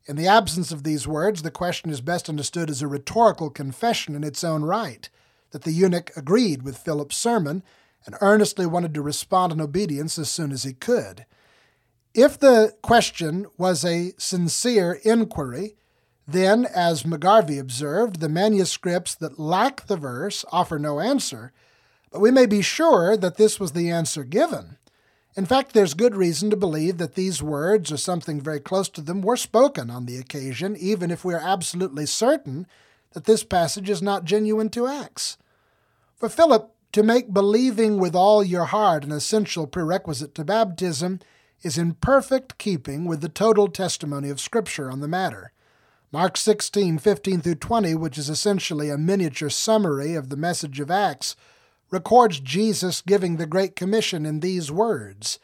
In 0.06 0.17
the 0.17 0.27
absence 0.27 0.73
of 0.73 0.84
these 0.84 1.08
words, 1.08 1.43
the 1.43 1.51
question 1.51 1.89
is 1.89 2.01
best 2.01 2.27
understood 2.27 2.69
as 2.69 2.82
a 2.82 2.88
rhetorical 2.88 3.49
confession 3.49 4.15
in 4.15 4.23
its 4.25 4.43
own 4.43 4.63
right, 4.63 5.10
that 5.51 5.63
the 5.63 5.71
eunuch 5.71 6.12
agreed 6.17 6.63
with 6.63 6.77
Philip's 6.77 7.15
sermon 7.15 7.63
and 8.06 8.15
earnestly 8.19 8.65
wanted 8.65 8.93
to 8.93 9.01
respond 9.01 9.53
in 9.53 9.62
obedience 9.62 10.19
as 10.19 10.30
soon 10.30 10.51
as 10.51 10.63
he 10.63 10.73
could. 10.73 11.25
If 12.13 12.38
the 12.38 12.75
question 12.82 13.45
was 13.58 13.86
a 13.86 14.12
sincere 14.17 14.99
inquiry, 15.03 15.75
then, 16.28 16.66
as 16.66 17.04
McGarvey 17.04 17.58
observed, 17.58 18.20
the 18.20 18.28
manuscripts 18.28 19.16
that 19.16 19.40
lack 19.40 19.88
the 19.88 19.96
verse 19.96 20.44
offer 20.52 20.78
no 20.78 21.00
answer, 21.00 21.54
but 22.12 22.20
we 22.20 22.32
may 22.32 22.46
be 22.46 22.62
sure 22.62 23.16
that 23.16 23.38
this 23.38 23.60
was 23.60 23.72
the 23.72 23.90
answer 23.90 24.26
given. 24.26 24.78
In 25.38 25.46
fact, 25.46 25.74
there's 25.74 25.94
good 25.94 26.16
reason 26.16 26.50
to 26.50 26.58
believe 26.58 26.98
that 26.98 27.16
these 27.16 27.42
words, 27.42 27.92
or 27.92 27.98
something 27.98 28.42
very 28.42 28.60
close 28.60 28.90
to 28.90 29.02
them, 29.02 29.22
were 29.22 29.38
spoken 29.38 29.90
on 29.90 30.06
the 30.06 30.18
occasion, 30.18 30.76
even 30.78 31.12
if 31.12 31.24
we 31.24 31.34
are 31.34 31.40
absolutely 31.40 32.06
certain 32.06 32.68
that 33.13 33.26
this 33.26 33.44
passage 33.44 33.90
is 33.90 34.02
not 34.02 34.26
genuine 34.26 34.70
to 34.70 34.88
Acts. 34.88 35.38
For 36.16 36.28
Philip, 36.28 36.74
to 36.92 37.04
make 37.04 37.34
believing 37.34 38.00
with 38.00 38.16
all 38.16 38.44
your 38.44 38.66
heart 38.66 39.04
an 39.04 39.12
essential 39.12 39.68
prerequisite 39.68 40.34
to 40.36 40.44
baptism 40.44 41.20
is 41.62 41.78
in 41.78 41.94
perfect 41.94 42.58
keeping 42.58 43.06
with 43.06 43.22
the 43.22 43.30
total 43.30 43.68
testimony 43.68 44.30
of 44.30 44.42
Scripture 44.42 44.90
on 44.90 45.00
the 45.00 45.08
matter. 45.08 45.52
Mark 46.10 46.38
16, 46.38 47.00
15 47.00 47.41
through 47.41 47.56
20, 47.56 47.93
which 47.96 48.17
is 48.17 48.30
essentially 48.30 48.89
a 48.89 48.98
miniature 48.98 49.50
summary 49.50 50.15
of 50.15 50.30
the 50.30 50.38
message 50.38 50.80
of 50.80 50.89
Acts, 50.89 51.36
records 51.91 52.39
Jesus 52.39 53.02
giving 53.02 53.36
the 53.36 53.46
Great 53.46 53.76
Commission 53.76 54.26
in 54.26 54.39
these 54.39 54.72
words 54.72 55.38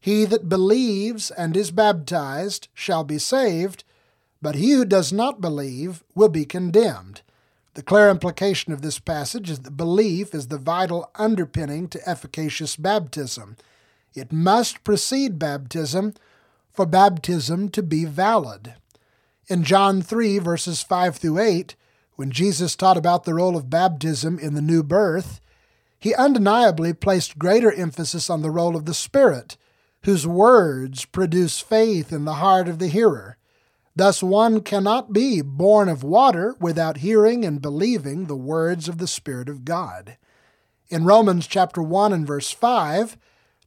He 0.00 0.24
that 0.26 0.48
believes 0.48 1.32
and 1.32 1.56
is 1.56 1.72
baptized 1.72 2.68
shall 2.74 3.02
be 3.02 3.18
saved, 3.18 3.82
but 4.40 4.54
he 4.54 4.70
who 4.70 4.84
does 4.84 5.12
not 5.12 5.40
believe 5.40 6.04
will 6.14 6.28
be 6.28 6.44
condemned. 6.44 7.22
The 7.74 7.82
clear 7.82 8.08
implication 8.08 8.72
of 8.72 8.82
this 8.82 9.00
passage 9.00 9.50
is 9.50 9.60
that 9.60 9.76
belief 9.76 10.32
is 10.32 10.46
the 10.46 10.58
vital 10.58 11.10
underpinning 11.16 11.88
to 11.88 12.08
efficacious 12.08 12.76
baptism. 12.76 13.56
It 14.14 14.32
must 14.32 14.84
precede 14.84 15.40
baptism 15.40 16.14
for 16.70 16.86
baptism 16.86 17.68
to 17.70 17.82
be 17.82 18.04
valid. 18.04 18.74
In 19.46 19.62
John 19.62 20.00
3, 20.00 20.38
verses 20.38 20.82
5 20.82 21.16
through 21.16 21.38
8, 21.38 21.76
when 22.16 22.30
Jesus 22.30 22.74
taught 22.74 22.96
about 22.96 23.24
the 23.24 23.34
role 23.34 23.56
of 23.56 23.68
baptism 23.68 24.38
in 24.38 24.54
the 24.54 24.62
new 24.62 24.82
birth, 24.82 25.40
he 25.98 26.14
undeniably 26.14 26.94
placed 26.94 27.38
greater 27.38 27.72
emphasis 27.72 28.30
on 28.30 28.40
the 28.40 28.50
role 28.50 28.74
of 28.74 28.86
the 28.86 28.94
Spirit, 28.94 29.58
whose 30.04 30.26
words 30.26 31.04
produce 31.04 31.60
faith 31.60 32.12
in 32.12 32.24
the 32.24 32.34
heart 32.34 32.68
of 32.68 32.78
the 32.78 32.88
hearer. 32.88 33.36
Thus, 33.94 34.22
one 34.22 34.60
cannot 34.60 35.12
be 35.12 35.42
born 35.42 35.88
of 35.88 36.02
water 36.02 36.56
without 36.58 36.98
hearing 36.98 37.44
and 37.44 37.60
believing 37.60 38.26
the 38.26 38.36
words 38.36 38.88
of 38.88 38.98
the 38.98 39.06
Spirit 39.06 39.48
of 39.48 39.64
God. 39.64 40.16
In 40.88 41.04
Romans 41.04 41.46
chapter 41.46 41.82
1 41.82 42.12
and 42.12 42.26
verse 42.26 42.50
5, 42.50 43.16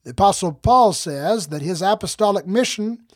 the 0.03 0.11
Apostle 0.11 0.53
Paul 0.53 0.93
says 0.93 1.47
that 1.47 1.61
his 1.61 1.81
apostolic 1.81 2.47
mission 2.47 3.06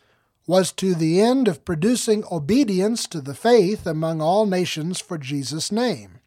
was 0.48 0.72
to 0.74 0.96
the 0.96 1.22
end 1.22 1.48
of 1.48 1.66
producing 1.66 2.24
obedience 2.32 3.08
to 3.08 3.22
the 3.22 3.36
faith 3.36 3.86
among 3.86 4.22
all 4.22 4.46
nations 4.46 5.00
for 5.00 5.18
Jesus' 5.18 5.72
name. 5.72 6.20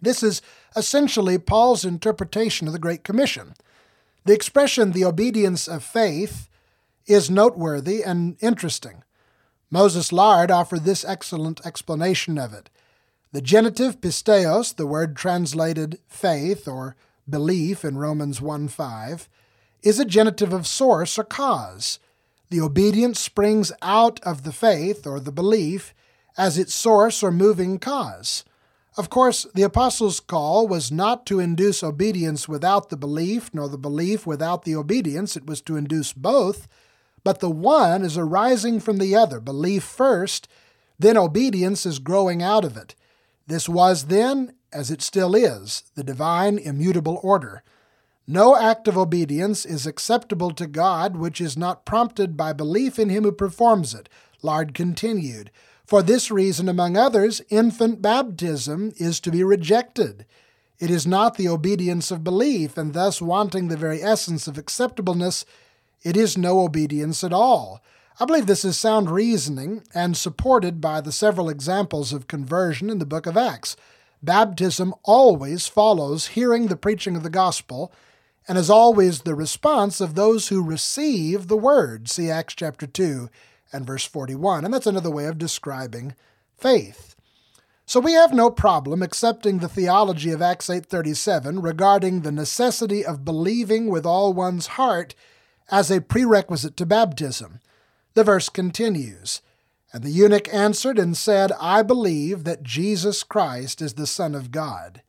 This 0.00 0.22
is 0.22 0.42
essentially 0.76 1.38
Paul's 1.38 1.84
interpretation 1.84 2.66
of 2.66 2.72
the 2.72 2.78
Great 2.78 3.04
Commission. 3.04 3.54
The 4.24 4.34
expression, 4.34 4.92
the 4.92 5.04
obedience 5.04 5.68
of 5.68 5.84
faith, 5.84 6.48
is 7.06 7.30
noteworthy 7.30 8.02
and 8.02 8.36
interesting. 8.40 9.02
Moses 9.70 10.12
Lard 10.12 10.50
offered 10.50 10.84
this 10.84 11.04
excellent 11.04 11.64
explanation 11.66 12.38
of 12.38 12.52
it. 12.52 12.70
The 13.32 13.42
genitive 13.42 14.00
pisteos, 14.00 14.74
the 14.76 14.86
word 14.86 15.16
translated 15.16 15.98
faith 16.06 16.68
or 16.68 16.96
belief 17.28 17.84
in 17.84 17.98
Romans 17.98 18.40
1 18.40 18.68
5, 18.68 19.28
is 19.82 19.98
a 19.98 20.04
genitive 20.04 20.52
of 20.52 20.66
source 20.66 21.18
or 21.18 21.24
cause. 21.24 21.98
The 22.54 22.60
obedience 22.60 23.18
springs 23.18 23.72
out 23.82 24.20
of 24.20 24.44
the 24.44 24.52
faith 24.52 25.08
or 25.08 25.18
the 25.18 25.32
belief 25.32 25.92
as 26.38 26.56
its 26.56 26.72
source 26.72 27.20
or 27.20 27.32
moving 27.32 27.80
cause. 27.80 28.44
Of 28.96 29.10
course, 29.10 29.44
the 29.56 29.64
apostles' 29.64 30.20
call 30.20 30.68
was 30.68 30.92
not 30.92 31.26
to 31.26 31.40
induce 31.40 31.82
obedience 31.82 32.48
without 32.48 32.90
the 32.90 32.96
belief, 32.96 33.52
nor 33.52 33.68
the 33.68 33.76
belief 33.76 34.24
without 34.24 34.62
the 34.62 34.76
obedience. 34.76 35.36
It 35.36 35.48
was 35.48 35.60
to 35.62 35.74
induce 35.74 36.12
both, 36.12 36.68
but 37.24 37.40
the 37.40 37.50
one 37.50 38.04
is 38.04 38.16
arising 38.16 38.78
from 38.78 38.98
the 38.98 39.16
other. 39.16 39.40
Belief 39.40 39.82
first, 39.82 40.46
then 40.96 41.16
obedience 41.16 41.84
is 41.84 41.98
growing 41.98 42.40
out 42.40 42.64
of 42.64 42.76
it. 42.76 42.94
This 43.48 43.68
was 43.68 44.04
then, 44.04 44.54
as 44.72 44.92
it 44.92 45.02
still 45.02 45.34
is, 45.34 45.90
the 45.96 46.04
divine 46.04 46.58
immutable 46.58 47.18
order. 47.20 47.64
No 48.26 48.56
act 48.56 48.88
of 48.88 48.96
obedience 48.96 49.66
is 49.66 49.86
acceptable 49.86 50.50
to 50.52 50.66
God 50.66 51.16
which 51.16 51.42
is 51.42 51.58
not 51.58 51.84
prompted 51.84 52.36
by 52.36 52.54
belief 52.54 52.98
in 52.98 53.10
Him 53.10 53.24
who 53.24 53.32
performs 53.32 53.92
it. 53.92 54.08
Lard 54.42 54.72
continued. 54.72 55.50
For 55.84 56.02
this 56.02 56.30
reason, 56.30 56.66
among 56.66 56.96
others, 56.96 57.42
infant 57.50 58.00
baptism 58.00 58.94
is 58.96 59.20
to 59.20 59.30
be 59.30 59.44
rejected. 59.44 60.24
It 60.78 60.90
is 60.90 61.06
not 61.06 61.36
the 61.36 61.48
obedience 61.48 62.10
of 62.10 62.24
belief, 62.24 62.78
and 62.78 62.94
thus 62.94 63.20
wanting 63.20 63.68
the 63.68 63.76
very 63.76 64.02
essence 64.02 64.48
of 64.48 64.56
acceptableness, 64.56 65.44
it 66.02 66.16
is 66.16 66.38
no 66.38 66.60
obedience 66.60 67.22
at 67.22 67.32
all. 67.32 67.82
I 68.18 68.24
believe 68.24 68.46
this 68.46 68.64
is 68.64 68.78
sound 68.78 69.10
reasoning 69.10 69.82
and 69.94 70.16
supported 70.16 70.80
by 70.80 71.02
the 71.02 71.12
several 71.12 71.50
examples 71.50 72.12
of 72.12 72.28
conversion 72.28 72.88
in 72.88 72.98
the 72.98 73.06
book 73.06 73.26
of 73.26 73.36
Acts. 73.36 73.76
Baptism 74.22 74.94
always 75.02 75.66
follows 75.66 76.28
hearing 76.28 76.68
the 76.68 76.76
preaching 76.76 77.16
of 77.16 77.22
the 77.22 77.30
gospel 77.30 77.92
and 78.46 78.58
is 78.58 78.70
always 78.70 79.22
the 79.22 79.34
response 79.34 80.00
of 80.00 80.14
those 80.14 80.48
who 80.48 80.62
receive 80.62 81.48
the 81.48 81.56
word. 81.56 82.08
See 82.08 82.30
Acts 82.30 82.54
chapter 82.54 82.86
2 82.86 83.28
and 83.72 83.86
verse 83.86 84.04
41. 84.04 84.64
And 84.64 84.72
that's 84.72 84.86
another 84.86 85.10
way 85.10 85.26
of 85.26 85.38
describing 85.38 86.14
faith. 86.56 87.16
So 87.86 88.00
we 88.00 88.12
have 88.12 88.32
no 88.32 88.50
problem 88.50 89.02
accepting 89.02 89.58
the 89.58 89.68
theology 89.68 90.30
of 90.30 90.40
Acts 90.40 90.70
8:37 90.70 91.60
regarding 91.60 92.20
the 92.20 92.32
necessity 92.32 93.04
of 93.04 93.24
believing 93.24 93.90
with 93.90 94.06
all 94.06 94.32
one's 94.32 94.68
heart 94.78 95.14
as 95.70 95.90
a 95.90 96.00
prerequisite 96.00 96.76
to 96.78 96.86
baptism. 96.86 97.60
The 98.14 98.24
verse 98.24 98.48
continues, 98.48 99.42
And 99.92 100.02
the 100.02 100.10
eunuch 100.10 100.52
answered 100.52 100.98
and 100.98 101.16
said, 101.16 101.52
I 101.60 101.82
believe 101.82 102.44
that 102.44 102.62
Jesus 102.62 103.22
Christ 103.22 103.82
is 103.82 103.94
the 103.94 104.06
Son 104.06 104.34
of 104.34 104.50
God. 104.50 105.02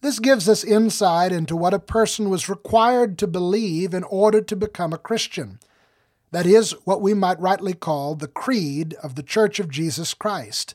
This 0.00 0.20
gives 0.20 0.48
us 0.48 0.62
insight 0.62 1.32
into 1.32 1.56
what 1.56 1.74
a 1.74 1.80
person 1.80 2.30
was 2.30 2.48
required 2.48 3.18
to 3.18 3.26
believe 3.26 3.92
in 3.92 4.04
order 4.04 4.40
to 4.40 4.54
become 4.54 4.92
a 4.92 4.98
Christian. 4.98 5.58
That 6.30 6.46
is 6.46 6.72
what 6.84 7.00
we 7.00 7.14
might 7.14 7.40
rightly 7.40 7.74
call 7.74 8.14
the 8.14 8.28
creed 8.28 8.94
of 9.02 9.16
the 9.16 9.22
Church 9.22 9.58
of 9.58 9.70
Jesus 9.70 10.14
Christ. 10.14 10.74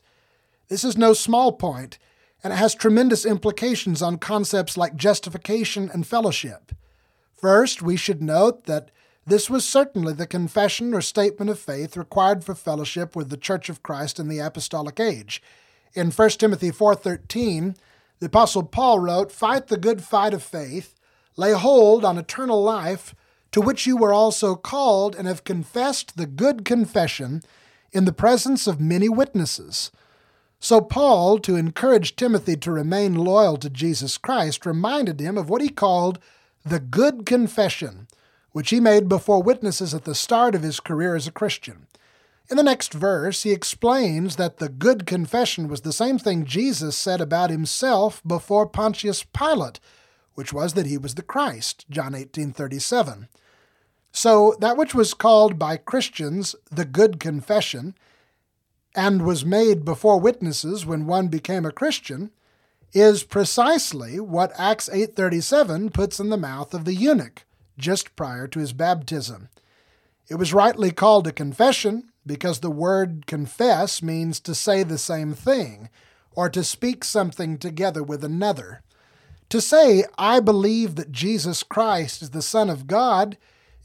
This 0.68 0.84
is 0.84 0.98
no 0.98 1.14
small 1.14 1.52
point, 1.52 1.98
and 2.42 2.52
it 2.52 2.56
has 2.56 2.74
tremendous 2.74 3.24
implications 3.24 4.02
on 4.02 4.18
concepts 4.18 4.76
like 4.76 4.96
justification 4.96 5.90
and 5.92 6.06
fellowship. 6.06 6.72
First, 7.34 7.80
we 7.80 7.96
should 7.96 8.22
note 8.22 8.64
that 8.64 8.90
this 9.26 9.48
was 9.48 9.64
certainly 9.64 10.12
the 10.12 10.26
confession 10.26 10.92
or 10.92 11.00
statement 11.00 11.50
of 11.50 11.58
faith 11.58 11.96
required 11.96 12.44
for 12.44 12.54
fellowship 12.54 13.16
with 13.16 13.30
the 13.30 13.38
Church 13.38 13.70
of 13.70 13.82
Christ 13.82 14.20
in 14.20 14.28
the 14.28 14.38
apostolic 14.38 15.00
age. 15.00 15.42
In 15.94 16.10
1 16.10 16.38
Timothy 16.38 16.70
4:13, 16.70 17.74
the 18.24 18.28
apostle 18.28 18.62
Paul 18.62 19.00
wrote, 19.00 19.30
"Fight 19.30 19.66
the 19.66 19.76
good 19.76 20.02
fight 20.02 20.32
of 20.32 20.42
faith, 20.42 20.94
lay 21.36 21.52
hold 21.52 22.06
on 22.06 22.16
eternal 22.16 22.62
life, 22.62 23.14
to 23.52 23.60
which 23.60 23.86
you 23.86 23.98
were 23.98 24.14
also 24.14 24.54
called 24.54 25.14
and 25.14 25.28
have 25.28 25.44
confessed 25.44 26.16
the 26.16 26.24
good 26.24 26.64
confession 26.64 27.42
in 27.92 28.06
the 28.06 28.14
presence 28.14 28.66
of 28.66 28.80
many 28.80 29.10
witnesses." 29.10 29.90
So 30.58 30.80
Paul, 30.80 31.38
to 31.40 31.56
encourage 31.56 32.16
Timothy 32.16 32.56
to 32.56 32.72
remain 32.72 33.14
loyal 33.14 33.58
to 33.58 33.68
Jesus 33.68 34.16
Christ, 34.16 34.64
reminded 34.64 35.20
him 35.20 35.36
of 35.36 35.50
what 35.50 35.60
he 35.60 35.68
called 35.68 36.18
the 36.64 36.80
good 36.80 37.26
confession 37.26 38.08
which 38.52 38.70
he 38.70 38.80
made 38.80 39.06
before 39.06 39.42
witnesses 39.42 39.92
at 39.92 40.04
the 40.04 40.14
start 40.14 40.54
of 40.54 40.62
his 40.62 40.80
career 40.80 41.14
as 41.14 41.26
a 41.26 41.30
Christian. 41.30 41.88
In 42.50 42.58
the 42.58 42.62
next 42.62 42.92
verse, 42.92 43.42
he 43.42 43.52
explains 43.52 44.36
that 44.36 44.58
the 44.58 44.68
good 44.68 45.06
confession 45.06 45.66
was 45.66 45.80
the 45.80 45.92
same 45.92 46.18
thing 46.18 46.44
Jesus 46.44 46.96
said 46.96 47.20
about 47.20 47.48
himself 47.50 48.22
before 48.26 48.66
Pontius 48.66 49.24
Pilate, 49.24 49.80
which 50.34 50.52
was 50.52 50.74
that 50.74 50.86
he 50.86 50.98
was 50.98 51.14
the 51.14 51.22
Christ, 51.22 51.86
John 51.88 52.14
18:37. 52.14 53.28
So 54.12 54.56
that 54.60 54.76
which 54.76 54.94
was 54.94 55.14
called 55.14 55.58
by 55.58 55.78
Christians 55.78 56.54
the 56.70 56.84
good 56.84 57.18
confession 57.18 57.94
and 58.94 59.22
was 59.22 59.44
made 59.44 59.84
before 59.84 60.20
witnesses 60.20 60.84
when 60.84 61.06
one 61.06 61.28
became 61.28 61.64
a 61.64 61.72
Christian 61.72 62.30
is 62.92 63.24
precisely 63.24 64.20
what 64.20 64.52
Acts 64.58 64.88
8:37 64.92 65.90
puts 65.90 66.20
in 66.20 66.28
the 66.28 66.36
mouth 66.36 66.74
of 66.74 66.84
the 66.84 66.94
eunuch 66.94 67.44
just 67.78 68.14
prior 68.14 68.46
to 68.48 68.60
his 68.60 68.72
baptism. 68.72 69.48
It 70.28 70.36
was 70.36 70.54
rightly 70.54 70.90
called 70.90 71.26
a 71.26 71.32
confession 71.32 72.10
because 72.26 72.60
the 72.60 72.70
word 72.70 73.26
confess 73.26 74.02
means 74.02 74.40
to 74.40 74.54
say 74.54 74.82
the 74.82 74.98
same 74.98 75.34
thing 75.34 75.88
or 76.32 76.48
to 76.48 76.64
speak 76.64 77.04
something 77.04 77.58
together 77.58 78.02
with 78.02 78.24
another. 78.24 78.82
To 79.50 79.60
say, 79.60 80.04
I 80.18 80.40
believe 80.40 80.96
that 80.96 81.12
Jesus 81.12 81.62
Christ 81.62 82.22
is 82.22 82.30
the 82.30 82.42
Son 82.42 82.70
of 82.70 82.86
God, 82.86 83.36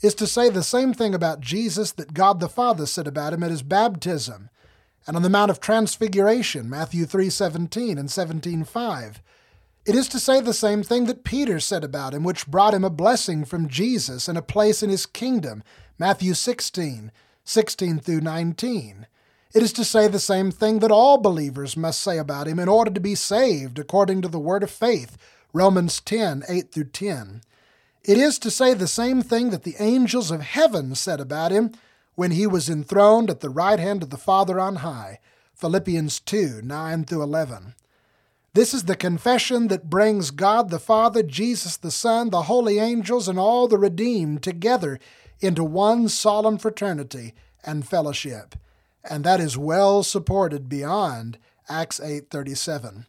is 0.02 0.16
to 0.16 0.26
say 0.26 0.50
the 0.50 0.64
same 0.64 0.94
thing 0.94 1.14
about 1.14 1.42
Jesus 1.42 1.92
that 1.94 2.14
God 2.14 2.40
the 2.40 2.50
Father 2.50 2.86
said 2.86 3.08
about 3.08 3.34
him 3.34 3.44
at 3.44 3.52
his 3.52 3.62
baptism 3.62 4.50
and 5.10 5.16
on 5.16 5.24
the 5.24 5.30
Mount 5.30 5.50
of 5.50 5.60
Transfiguration, 5.60 6.70
Matthew 6.70 7.06
3:17 7.06 7.98
and 7.98 8.12
17:5. 8.12 9.22
It 9.86 9.96
is 9.96 10.08
to 10.10 10.20
say 10.20 10.40
the 10.40 10.54
same 10.54 10.84
thing 10.84 11.06
that 11.06 11.24
Peter 11.24 11.60
said 11.60 11.84
about 11.84 12.14
him, 12.14 12.24
which 12.24 12.46
brought 12.46 12.76
him 12.76 12.84
a 12.84 12.92
blessing 12.92 13.44
from 13.44 13.68
Jesus 13.68 14.28
and 14.28 14.38
a 14.38 14.44
place 14.44 14.84
in 14.84 14.92
his 14.92 15.08
kingdom. 15.08 15.64
Matthew 15.98 16.36
16, 16.36 17.12
16 17.50 17.98
through 17.98 18.22
19. 18.22 19.08
It 19.56 19.64
is 19.64 19.74
to 19.74 19.84
say 19.84 20.08
the 20.08 20.20
same 20.20 20.52
thing 20.52 20.80
that 20.80 20.92
all 20.92 21.18
believers 21.18 21.76
must 21.76 22.00
say 22.00 22.20
about 22.20 22.48
him 22.48 22.60
in 22.60 22.70
order 22.70 22.92
to 22.92 23.00
be 23.00 23.16
saved 23.16 23.80
according 23.80 24.22
to 24.22 24.28
the 24.28 24.38
word 24.38 24.62
of 24.62 24.70
faith. 24.70 25.18
Romans 25.52 26.00
10, 26.00 26.44
8 26.48 26.72
through 26.72 26.84
10. 26.84 27.42
It 28.04 28.20
is 28.20 28.38
to 28.38 28.52
say 28.52 28.76
the 28.76 28.88
same 28.88 29.24
thing 29.24 29.50
that 29.50 29.64
the 29.64 29.74
angels 29.80 30.30
of 30.30 30.42
heaven 30.42 30.94
said 30.94 31.20
about 31.20 31.52
him 31.52 31.72
when 32.14 32.30
he 32.30 32.46
was 32.46 32.70
enthroned 32.70 33.32
at 33.32 33.40
the 33.40 33.50
right 33.50 33.80
hand 33.80 34.04
of 34.04 34.12
the 34.12 34.18
Father 34.18 34.60
on 34.60 34.78
high. 34.78 35.18
Philippians 35.56 36.20
2, 36.20 36.62
9 36.64 37.04
through 37.06 37.24
11. 37.24 37.74
This 38.54 38.76
is 38.76 38.84
the 38.84 38.96
confession 38.96 39.70
that 39.70 39.90
brings 39.90 40.30
God 40.30 40.70
the 40.70 40.78
Father, 40.78 41.24
Jesus 41.24 41.78
the 41.78 41.90
Son, 41.90 42.30
the 42.30 42.44
holy 42.44 42.78
angels, 42.78 43.28
and 43.28 43.40
all 43.40 43.68
the 43.68 43.78
redeemed 43.80 44.44
together 44.44 45.00
into 45.40 45.64
one 45.64 46.10
solemn 46.10 46.58
fraternity 46.58 47.34
and 47.64 47.88
fellowship. 47.88 48.56
And 49.10 49.24
that 49.24 49.40
is 49.40 49.58
well 49.58 50.04
supported 50.04 50.70
beyond 50.70 51.38
Acts 51.68 52.00
8:37. 52.00 53.06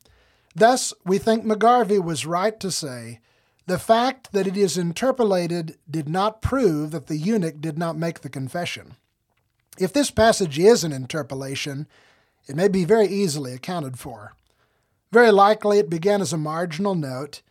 Thus, 0.55 0.93
we 1.05 1.19
think 1.19 1.45
McGarvey 1.45 2.03
was 2.03 2.27
right 2.27 2.59
to 2.61 2.71
say, 2.71 3.21
the 3.67 3.79
fact 3.79 4.33
that 4.33 4.49
it 4.49 4.57
is 4.57 4.77
interpolated 4.77 5.79
did 5.89 6.09
not 6.09 6.43
prove 6.43 6.91
that 6.91 7.07
the 7.07 7.17
eunuch 7.17 7.61
did 7.61 7.79
not 7.79 7.97
make 7.97 8.21
the 8.21 8.29
confession. 8.29 8.97
If 9.79 9.93
this 9.93 10.11
passage 10.11 10.59
is 10.59 10.83
an 10.83 10.93
interpolation, 10.93 11.87
it 12.49 12.57
may 12.57 12.67
be 12.67 12.85
very 12.85 13.07
easily 13.07 13.53
accounted 13.53 13.99
for. 13.99 14.33
Very 15.13 15.31
likely 15.31 15.79
it 15.79 15.89
began 15.89 16.21
as 16.21 16.33
a 16.33 16.37
marginal 16.37 16.95
note, 16.95 17.43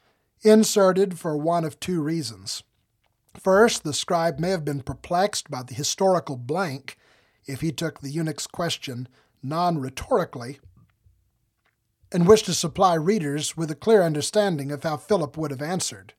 inserted 0.42 1.18
for 1.18 1.38
one 1.38 1.64
of 1.64 1.80
two 1.80 2.02
reasons. 2.02 2.64
First, 3.38 3.84
the 3.84 3.94
scribe 3.94 4.40
may 4.40 4.50
have 4.50 4.66
been 4.66 4.82
perplexed 4.82 5.50
by 5.50 5.64
the 5.64 5.74
historical 5.74 6.36
blank 6.36 6.98
if 7.46 7.62
he 7.62 7.72
took 7.72 8.00
the 8.00 8.10
eunuch's 8.10 8.48
question 8.48 9.08
non 9.42 9.78
rhetorically 9.78 10.60
and 12.12 12.28
wished 12.28 12.46
to 12.46 12.54
supply 12.54 12.96
readers 12.96 13.56
with 13.56 13.70
a 13.70 13.76
clear 13.76 14.02
understanding 14.04 14.72
of 14.72 14.84
how 14.84 14.98
Philip 14.98 15.38
would 15.38 15.52
have 15.52 15.62
answered, 15.62 16.14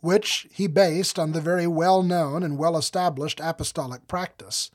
which 0.00 0.48
he 0.50 0.66
based 0.66 1.18
on 1.18 1.32
the 1.32 1.40
very 1.40 1.66
well 1.66 2.02
known 2.02 2.42
and 2.42 2.58
well 2.58 2.76
established 2.76 3.40
apostolic 3.40 4.08
practice. 4.08 4.70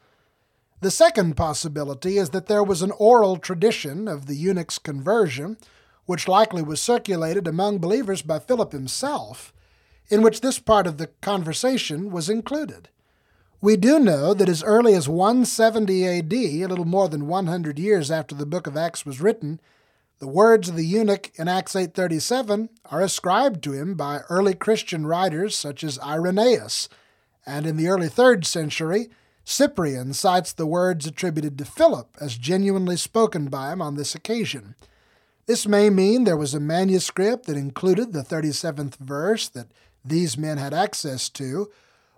The 0.80 0.91
second 0.91 1.36
possibility 1.36 2.17
is 2.17 2.30
that 2.30 2.45
there 2.45 2.63
was 2.63 2.82
an 2.82 2.91
oral 2.91 3.38
tradition 3.38 4.08
of 4.08 4.27
the 4.27 4.36
eunuch's 4.36 4.77
conversion 4.77 5.58
which 6.06 6.27
likely 6.27 6.62
was 6.62 6.82
circulated 6.82 7.47
among 7.47 7.80
believers 7.80 8.21
by 8.21 8.39
Philip 8.39 8.71
himself, 8.71 9.53
in 10.10 10.22
which 10.22 10.41
this 10.41 10.60
part 10.60 10.88
of 10.88 10.98
the 10.98 11.08
conversation 11.22 12.12
was 12.12 12.30
included. 12.30 12.89
We 13.60 13.76
do 13.76 14.00
know 14.00 14.34
that 14.34 14.50
as 14.50 14.63
early 14.63 14.93
as 14.93 15.10
170 15.10 16.08
AD, 16.08 16.34
a 16.34 16.65
little 16.67 16.86
more 16.86 17.10
than 17.10 17.28
100 17.28 17.80
years 17.80 18.12
after 18.12 18.36
the 18.36 18.46
book 18.46 18.67
of 18.67 18.78
Acts 18.78 19.06
was 19.06 19.20
written, 19.20 19.60
the 20.20 20.28
words 20.28 20.70
of 20.70 20.76
the 20.76 20.86
eunuch 20.86 21.32
in 21.36 21.48
Acts 21.48 21.76
8:37 21.76 22.70
are 22.86 23.02
ascribed 23.02 23.63
to 23.63 23.74
him 23.74 23.96
by 23.96 24.22
early 24.30 24.54
Christian 24.54 25.06
writers 25.06 25.56
such 25.56 25.84
as 25.84 26.00
Irenaeus, 26.00 26.89
and 27.46 27.65
in 27.65 27.78
the 27.78 27.88
early 27.88 28.10
3rd 28.10 28.46
century, 28.46 29.10
Cyprian 29.43 30.13
cites 30.13 30.52
the 30.54 30.67
words 30.67 31.06
attributed 31.06 31.58
to 31.58 31.65
Philip 31.65 32.17
as 32.20 32.38
genuinely 32.38 32.98
spoken 32.98 33.48
by 33.48 33.72
him 33.72 33.82
on 33.82 33.96
this 33.96 34.13
occasion. 34.13 34.76
This 35.46 35.65
may 35.65 35.89
mean 35.89 36.26
there 36.26 36.36
was 36.36 36.54
a 36.54 36.60
manuscript 36.60 37.46
that 37.46 37.56
included 37.56 38.12
the 38.12 38.24
37th 38.24 38.98
verse 38.98 39.48
that 39.50 39.67
these 40.04 40.38
men 40.38 40.58
had 40.58 40.74
access 40.74 41.30
to, 41.30 41.70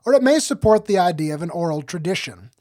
or 0.05 0.13
it 0.13 0.23
may 0.23 0.39
support 0.39 0.85
the 0.85 0.97
idea 0.97 1.33
of 1.33 1.41
an 1.41 1.49
oral 1.49 1.81
tradition. 1.81 2.51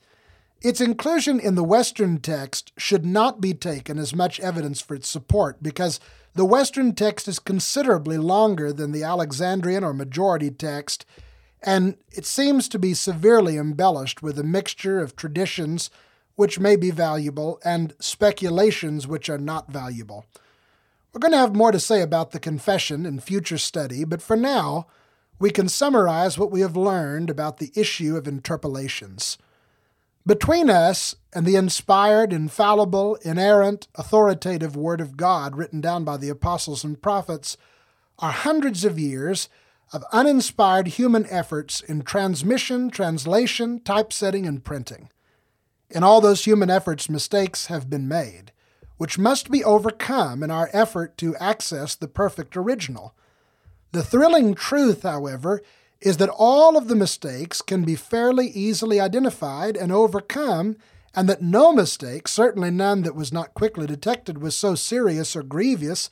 Its 0.60 0.80
inclusion 0.80 1.38
in 1.38 1.54
the 1.54 1.64
Western 1.64 2.18
text 2.18 2.72
should 2.76 3.06
not 3.06 3.40
be 3.40 3.54
taken 3.54 3.98
as 3.98 4.14
much 4.14 4.40
evidence 4.40 4.80
for 4.80 4.94
its 4.94 5.08
support 5.08 5.62
because 5.62 6.00
the 6.34 6.44
Western 6.44 6.94
text 6.94 7.28
is 7.28 7.38
considerably 7.38 8.18
longer 8.18 8.72
than 8.72 8.92
the 8.92 9.04
Alexandrian 9.04 9.84
or 9.84 9.92
majority 9.92 10.50
text, 10.50 11.04
and 11.62 11.96
it 12.10 12.26
seems 12.26 12.68
to 12.68 12.78
be 12.78 12.94
severely 12.94 13.56
embellished 13.56 14.22
with 14.22 14.38
a 14.38 14.44
mixture 14.44 15.00
of 15.00 15.16
traditions 15.16 15.90
which 16.34 16.60
may 16.60 16.76
be 16.76 16.90
valuable 16.90 17.60
and 17.64 17.94
speculations 17.98 19.06
which 19.06 19.28
are 19.28 19.38
not 19.38 19.70
valuable. 19.70 20.24
We're 21.12 21.20
going 21.20 21.32
to 21.32 21.38
have 21.38 21.56
more 21.56 21.72
to 21.72 21.80
say 21.80 22.02
about 22.02 22.30
the 22.30 22.38
confession 22.38 23.06
in 23.06 23.18
future 23.18 23.58
study, 23.58 24.04
but 24.04 24.22
for 24.22 24.36
now, 24.36 24.86
we 25.38 25.50
can 25.50 25.68
summarize 25.68 26.38
what 26.38 26.50
we 26.50 26.60
have 26.60 26.76
learned 26.76 27.30
about 27.30 27.58
the 27.58 27.72
issue 27.74 28.16
of 28.16 28.26
interpolations. 28.26 29.38
Between 30.26 30.68
us 30.68 31.14
and 31.32 31.46
the 31.46 31.56
inspired, 31.56 32.32
infallible, 32.32 33.16
inerrant, 33.22 33.88
authoritative 33.94 34.76
Word 34.76 35.00
of 35.00 35.16
God 35.16 35.56
written 35.56 35.80
down 35.80 36.04
by 36.04 36.16
the 36.16 36.28
apostles 36.28 36.84
and 36.84 37.00
prophets 37.00 37.56
are 38.18 38.32
hundreds 38.32 38.84
of 38.84 38.98
years 38.98 39.48
of 39.92 40.04
uninspired 40.12 40.88
human 40.88 41.24
efforts 41.30 41.80
in 41.80 42.02
transmission, 42.02 42.90
translation, 42.90 43.80
typesetting, 43.80 44.46
and 44.46 44.64
printing. 44.64 45.08
In 45.88 46.02
all 46.02 46.20
those 46.20 46.44
human 46.44 46.68
efforts, 46.68 47.08
mistakes 47.08 47.66
have 47.66 47.88
been 47.88 48.06
made 48.06 48.52
which 48.98 49.18
must 49.18 49.50
be 49.50 49.64
overcome 49.64 50.42
in 50.42 50.50
our 50.50 50.68
effort 50.72 51.16
to 51.16 51.36
access 51.36 51.94
the 51.94 52.08
perfect 52.08 52.56
original. 52.56 53.14
The 53.92 54.02
thrilling 54.02 54.54
truth, 54.54 55.02
however, 55.02 55.62
is 56.00 56.18
that 56.18 56.28
all 56.28 56.76
of 56.76 56.88
the 56.88 56.96
mistakes 56.96 57.62
can 57.62 57.84
be 57.84 57.96
fairly 57.96 58.48
easily 58.48 59.00
identified 59.00 59.76
and 59.76 59.90
overcome 59.90 60.76
and 61.14 61.28
that 61.28 61.42
no 61.42 61.72
mistake, 61.72 62.28
certainly 62.28 62.70
none 62.70 63.02
that 63.02 63.14
was 63.14 63.32
not 63.32 63.54
quickly 63.54 63.86
detected, 63.86 64.38
was 64.38 64.54
so 64.54 64.74
serious 64.74 65.34
or 65.34 65.42
grievous 65.42 66.10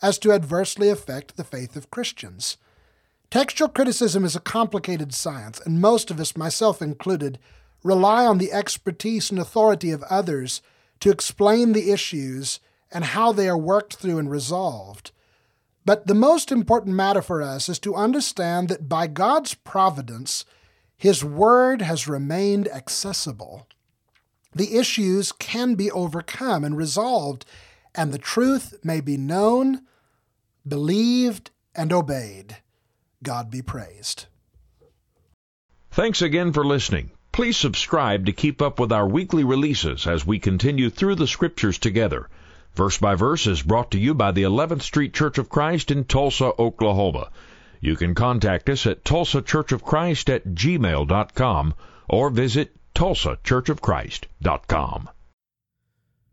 as 0.00 0.18
to 0.18 0.32
adversely 0.32 0.88
affect 0.88 1.36
the 1.36 1.44
faith 1.44 1.76
of 1.76 1.90
Christians. 1.90 2.56
Textual 3.30 3.68
criticism 3.68 4.24
is 4.24 4.34
a 4.34 4.40
complicated 4.40 5.12
science, 5.12 5.60
and 5.64 5.80
most 5.80 6.10
of 6.10 6.18
us, 6.18 6.36
myself 6.36 6.80
included, 6.80 7.38
rely 7.84 8.26
on 8.26 8.38
the 8.38 8.52
expertise 8.52 9.30
and 9.30 9.38
authority 9.38 9.90
of 9.90 10.02
others 10.04 10.62
to 11.00 11.10
explain 11.10 11.72
the 11.72 11.90
issues 11.92 12.58
and 12.90 13.04
how 13.04 13.32
they 13.32 13.48
are 13.48 13.58
worked 13.58 13.96
through 13.96 14.18
and 14.18 14.30
resolved. 14.30 15.12
But 15.88 16.06
the 16.06 16.12
most 16.12 16.52
important 16.52 16.94
matter 16.96 17.22
for 17.22 17.40
us 17.40 17.70
is 17.70 17.78
to 17.78 17.94
understand 17.94 18.68
that 18.68 18.90
by 18.90 19.06
God's 19.06 19.54
providence, 19.54 20.44
His 20.98 21.24
Word 21.24 21.80
has 21.80 22.06
remained 22.06 22.68
accessible. 22.68 23.66
The 24.54 24.76
issues 24.76 25.32
can 25.32 25.76
be 25.76 25.90
overcome 25.90 26.62
and 26.62 26.76
resolved, 26.76 27.46
and 27.94 28.12
the 28.12 28.18
truth 28.18 28.74
may 28.84 29.00
be 29.00 29.16
known, 29.16 29.80
believed, 30.66 31.52
and 31.74 31.90
obeyed. 31.90 32.58
God 33.22 33.50
be 33.50 33.62
praised. 33.62 34.26
Thanks 35.90 36.20
again 36.20 36.52
for 36.52 36.66
listening. 36.66 37.12
Please 37.32 37.56
subscribe 37.56 38.26
to 38.26 38.32
keep 38.34 38.60
up 38.60 38.78
with 38.78 38.92
our 38.92 39.08
weekly 39.08 39.42
releases 39.42 40.06
as 40.06 40.26
we 40.26 40.38
continue 40.38 40.90
through 40.90 41.14
the 41.14 41.26
Scriptures 41.26 41.78
together. 41.78 42.28
Verse 42.78 42.96
by 42.96 43.14
Verse 43.16 43.48
is 43.48 43.60
brought 43.60 43.90
to 43.90 43.98
you 43.98 44.14
by 44.14 44.30
the 44.30 44.44
11th 44.44 44.82
Street 44.82 45.12
Church 45.12 45.36
of 45.36 45.48
Christ 45.48 45.90
in 45.90 46.04
Tulsa, 46.04 46.52
Oklahoma. 46.60 47.28
You 47.80 47.96
can 47.96 48.14
contact 48.14 48.70
us 48.70 48.86
at 48.86 49.02
tulsachurchofchrist 49.02 50.32
at 50.32 50.54
gmail.com 50.54 51.74
or 52.08 52.30
visit 52.30 52.76
tulsachurchofchrist.com. 52.94 55.08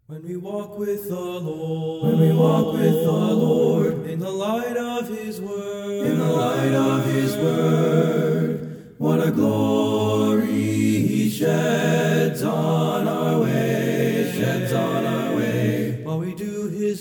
When 0.05 0.23
we 0.23 0.37
walk 0.37 0.77
with 0.77 1.09
the 1.09 1.19
Lord, 1.19 2.13
when 2.13 2.19
we 2.19 2.31
walk 2.31 2.73
with 2.73 2.93
the 2.93 3.11
Lord, 3.11 4.05
in 4.05 4.19
the 4.19 4.29
light 4.29 4.77
of 4.77 5.07
His 5.07 5.41
Word, 5.41 6.05
in 6.05 6.19
the 6.19 6.31
light 6.31 6.75
of 6.75 7.07
His 7.07 7.35
Word, 7.37 8.93
what 8.99 9.27
a 9.27 9.31
glory 9.31 10.45
He 10.45 11.31
sheds 11.31 12.43
on 12.43 13.07
our 13.07 13.41
way, 13.41 14.31
sheds 14.37 14.73
on 14.73 15.04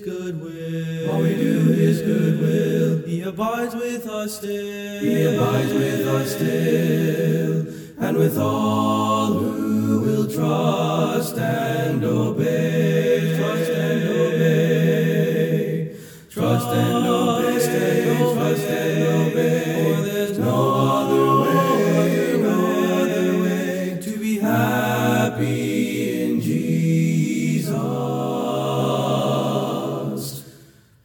good 0.00 0.40
will, 0.40 1.08
while 1.08 1.22
we 1.22 1.34
do 1.36 1.70
is 1.72 2.00
good 2.02 2.40
will, 2.40 3.02
He 3.06 3.22
abides 3.22 3.74
with 3.74 4.06
us 4.06 4.36
still, 4.38 5.00
He 5.00 5.24
abides 5.24 5.72
with 5.72 6.06
us 6.06 6.34
still, 6.34 7.66
and 8.04 8.16
with 8.16 8.38
all 8.38 9.32
who 9.32 10.00
will 10.00 10.26
trust 10.26 11.36
and 11.38 12.04
obey, 12.04 13.36
trust 13.38 13.70
and 13.70 14.08
obey, 14.08 15.96
trust 16.30 16.68
and 16.68 17.06
obey, 17.06 18.34
trust 18.34 18.60
and 18.66 19.04
obey. 19.04 19.94
For 19.94 20.02
there's 20.02 20.38
no 20.38 20.74
other 20.74 21.24
way, 21.42 21.53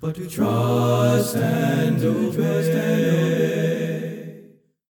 but 0.10 0.16
to 0.16 0.28
trust 0.28 1.36
and 1.36 2.04
obey. 2.04 3.29